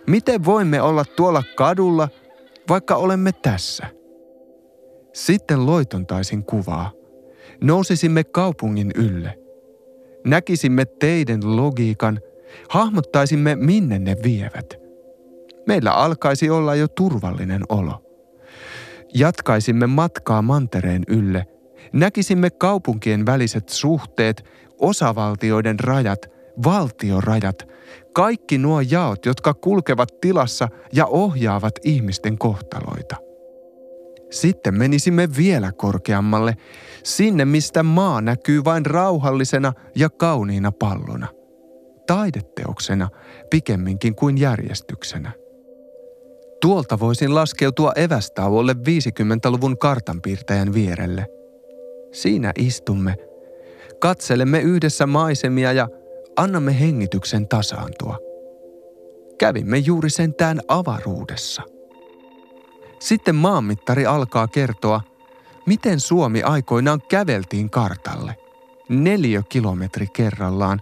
Miten 0.07 0.45
voimme 0.45 0.83
olla 0.83 1.05
tuolla 1.05 1.43
kadulla, 1.57 2.09
vaikka 2.69 2.97
olemme 2.97 3.33
tässä? 3.33 4.00
Sitten 5.13 5.67
loitontaisin 5.67 6.45
kuvaa. 6.45 6.93
Nousisimme 7.61 8.25
kaupungin 8.25 8.91
ylle. 8.95 9.39
Näkisimme 10.25 10.85
teidän 10.85 11.57
logiikan, 11.57 12.21
hahmottaisimme 12.69 13.57
minne 13.57 13.99
ne 13.99 14.17
vievät. 14.23 14.79
Meillä 15.67 15.93
alkaisi 15.93 16.51
olla 16.51 16.75
jo 16.75 16.89
turvallinen 16.89 17.63
olo. 17.69 18.03
Jatkaisimme 19.15 19.87
matkaa 19.87 20.43
mantereen 20.43 21.03
ylle. 21.09 21.47
Näkisimme 21.93 22.51
kaupunkien 22.51 23.27
väliset 23.27 23.69
suhteet, 23.69 24.45
osavaltioiden 24.79 25.81
rajat, 25.81 26.27
valtiorajat, 26.65 27.69
kaikki 28.13 28.59
nuo 28.59 28.81
jaot, 28.81 29.27
jotka 29.27 29.55
kulkevat 29.55 30.09
tilassa 30.21 30.69
ja 30.93 31.07
ohjaavat 31.07 31.75
ihmisten 31.85 32.39
kohtaloita. 32.39 33.30
Sitten 34.31 34.75
menisimme 34.79 35.29
vielä 35.37 35.73
korkeammalle, 35.73 36.57
sinne 37.05 37.45
mistä 37.45 37.83
maa 37.83 38.21
näkyy 38.21 38.65
vain 38.65 38.87
rauhallisena 38.87 39.73
ja 39.97 40.11
kauniina 40.11 40.73
pallona. 40.73 41.27
Taideteoksena 42.07 43.09
pikemminkin 43.51 44.15
kuin 44.15 44.39
järjestyksenä. 44.39 45.33
Tuolta 46.61 47.01
voisin 47.01 47.35
laskeutua 47.35 47.93
evästauolle 47.97 48.73
50-luvun 48.73 49.79
kartanpiirtäjän 49.79 50.75
vierelle. 50.75 51.27
Siinä 52.13 52.53
istumme, 52.59 53.15
katselemme 54.01 54.61
yhdessä 54.61 55.07
maisemia 55.07 55.73
ja 55.73 55.89
annamme 56.37 56.81
hengityksen 56.81 57.49
tasaantua. 57.49 58.19
Kävimme 59.39 59.79
juuri 59.79 60.11
sentään 60.11 60.61
avaruudessa. 60.69 61.63
Sitten 63.01 63.35
maanmittari 63.35 64.07
alkaa 64.07 64.49
kertoa, 64.49 65.01
miten 65.67 66.01
Suomi 66.01 66.43
aikoinaan 66.43 67.03
käveltiin 67.09 67.71
kartalle. 67.71 68.37
Neljä 68.89 69.43
kilometri 69.49 70.07
kerrallaan, 70.07 70.81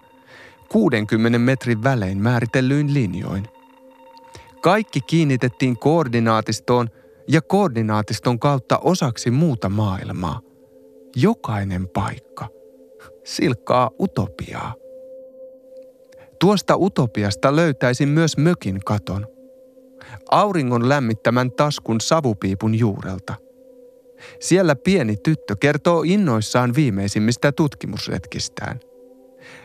60 0.68 1.38
metrin 1.38 1.82
välein 1.82 2.18
määritellyin 2.18 2.94
linjoin– 2.94 3.48
kaikki 4.60 5.00
kiinnitettiin 5.00 5.78
koordinaatistoon 5.78 6.88
ja 7.28 7.42
koordinaatiston 7.42 8.38
kautta 8.38 8.78
osaksi 8.78 9.30
muuta 9.30 9.68
maailmaa. 9.68 10.40
Jokainen 11.16 11.88
paikka 11.88 12.48
silkkaa 13.24 13.90
utopiaa. 14.00 14.74
Tuosta 16.40 16.76
utopiasta 16.76 17.56
löytäisin 17.56 18.08
myös 18.08 18.36
mökin 18.36 18.80
katon. 18.84 19.26
Auringon 20.30 20.88
lämmittämän 20.88 21.52
taskun 21.52 22.00
savupiipun 22.00 22.78
juurelta. 22.78 23.34
Siellä 24.40 24.76
pieni 24.76 25.16
tyttö 25.16 25.56
kertoo 25.60 26.02
innoissaan 26.06 26.74
viimeisimmistä 26.74 27.52
tutkimusretkistään. 27.52 28.80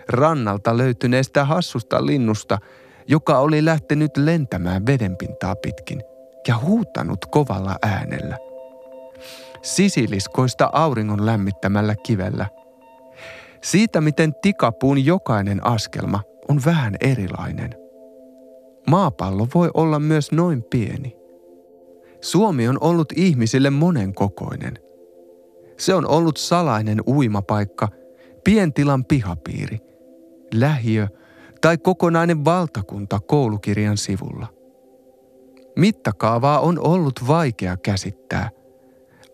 Rannalta 0.09 0.77
löytyneestä 0.77 1.45
hassusta 1.45 2.05
linnusta– 2.05 2.57
joka 3.07 3.39
oli 3.39 3.65
lähtenyt 3.65 4.17
lentämään 4.17 4.85
vedenpintaa 4.85 5.55
pitkin 5.55 6.03
ja 6.47 6.57
huutanut 6.57 7.25
kovalla 7.25 7.75
äänellä. 7.81 8.37
Sisiliskoista 9.61 10.69
auringon 10.73 11.25
lämmittämällä 11.25 11.95
kivellä. 11.95 12.45
Siitä, 13.63 14.01
miten 14.01 14.33
tikapuun 14.41 15.05
jokainen 15.05 15.67
askelma 15.67 16.21
on 16.49 16.61
vähän 16.65 16.95
erilainen. 17.01 17.82
Maapallo 18.89 19.47
voi 19.55 19.69
olla 19.73 19.99
myös 19.99 20.31
noin 20.31 20.63
pieni. 20.63 21.15
Suomi 22.21 22.67
on 22.67 22.77
ollut 22.81 23.13
ihmisille 23.15 23.69
monen 23.69 24.13
kokoinen. 24.13 24.73
Se 25.77 25.93
on 25.93 26.07
ollut 26.07 26.37
salainen 26.37 27.01
uimapaikka, 27.07 27.87
pientilan 28.43 29.05
pihapiiri, 29.05 29.79
lähiö– 30.53 31.07
tai 31.63 31.77
kokonainen 31.77 32.45
valtakunta 32.45 33.19
koulukirjan 33.19 33.97
sivulla. 33.97 34.47
Mittakaavaa 35.75 36.59
on 36.59 36.79
ollut 36.79 37.27
vaikea 37.27 37.77
käsittää. 37.77 38.49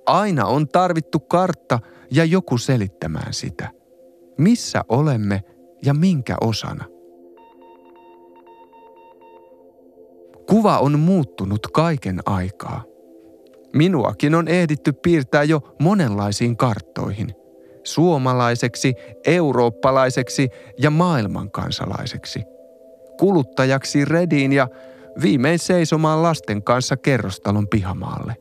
Aina 0.06 0.46
on 0.46 0.68
tarvittu 0.68 1.20
kartta 1.20 1.80
ja 2.12 2.26
joku 2.26 2.58
selittämään 2.58 3.34
sitä. 3.34 3.70
Missä 4.38 4.84
olemme 4.90 5.44
ja 5.86 5.94
minkä 5.94 6.36
osana? 6.42 6.86
Kuva 10.50 10.80
on 10.80 11.00
muuttunut 11.00 11.68
kaiken 11.74 12.20
aikaa. 12.26 12.84
Minuakin 13.74 14.36
on 14.36 14.48
ehditty 14.48 14.94
piirtää 14.94 15.44
jo 15.44 15.76
monenlaisiin 15.82 16.58
karttoihin 16.58 17.36
suomalaiseksi, 17.84 18.94
eurooppalaiseksi 19.26 20.50
ja 20.78 20.90
maailmankansalaiseksi. 20.90 22.44
Kuluttajaksi 23.20 24.06
rediin 24.06 24.54
ja 24.54 24.68
viimein 25.22 25.60
seisomaan 25.60 26.24
lasten 26.24 26.64
kanssa 26.64 26.98
kerrostalon 26.98 27.68
pihamaalle. 27.68 28.36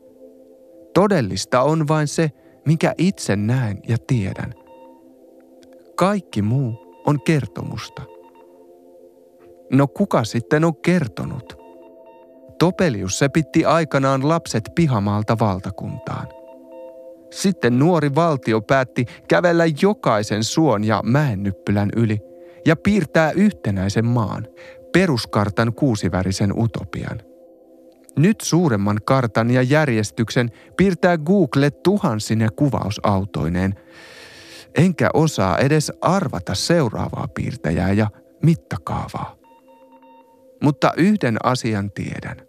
Todellista 0.93 1.61
on 1.61 1.87
vain 1.87 2.07
se, 2.07 2.31
mikä 2.65 2.93
itse 2.97 3.35
näen 3.35 3.79
ja 3.87 3.97
tiedän. 4.07 4.53
Kaikki 5.95 6.41
muu 6.41 7.01
on 7.05 7.21
kertomusta. 7.21 8.01
No 9.71 9.87
kuka 9.87 10.23
sitten 10.23 10.63
on 10.63 10.75
kertonut? 10.75 11.58
Topelius 12.59 13.19
se 13.19 13.29
pitti 13.29 13.65
aikanaan 13.65 14.29
lapset 14.29 14.63
pihamaalta 14.75 15.39
valtakuntaan. 15.39 16.27
Sitten 17.31 17.79
nuori 17.79 18.15
valtio 18.15 18.61
päätti 18.61 19.05
kävellä 19.27 19.63
jokaisen 19.81 20.43
suon 20.43 20.83
ja 20.83 21.01
mäennyppylän 21.05 21.89
yli 21.95 22.19
ja 22.65 22.75
piirtää 22.75 23.31
yhtenäisen 23.31 24.05
maan, 24.05 24.47
peruskartan 24.93 25.73
kuusivärisen 25.73 26.53
utopian. 26.59 27.21
Nyt 28.17 28.41
suuremman 28.41 28.99
kartan 29.05 29.51
ja 29.51 29.61
järjestyksen 29.61 30.51
piirtää 30.77 31.17
Google 31.17 31.71
tuhansine 31.71 32.47
kuvausautoineen, 32.55 33.75
enkä 34.75 35.09
osaa 35.13 35.57
edes 35.57 35.91
arvata 36.01 36.55
seuraavaa 36.55 37.27
piirtäjää 37.27 37.91
ja 37.91 38.07
mittakaavaa. 38.43 39.35
Mutta 40.63 40.93
yhden 40.97 41.37
asian 41.43 41.91
tiedän. 41.91 42.48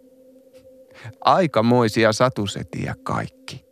Aikamoisia 1.21 2.13
satusetiä 2.13 2.95
kaikki. 3.03 3.70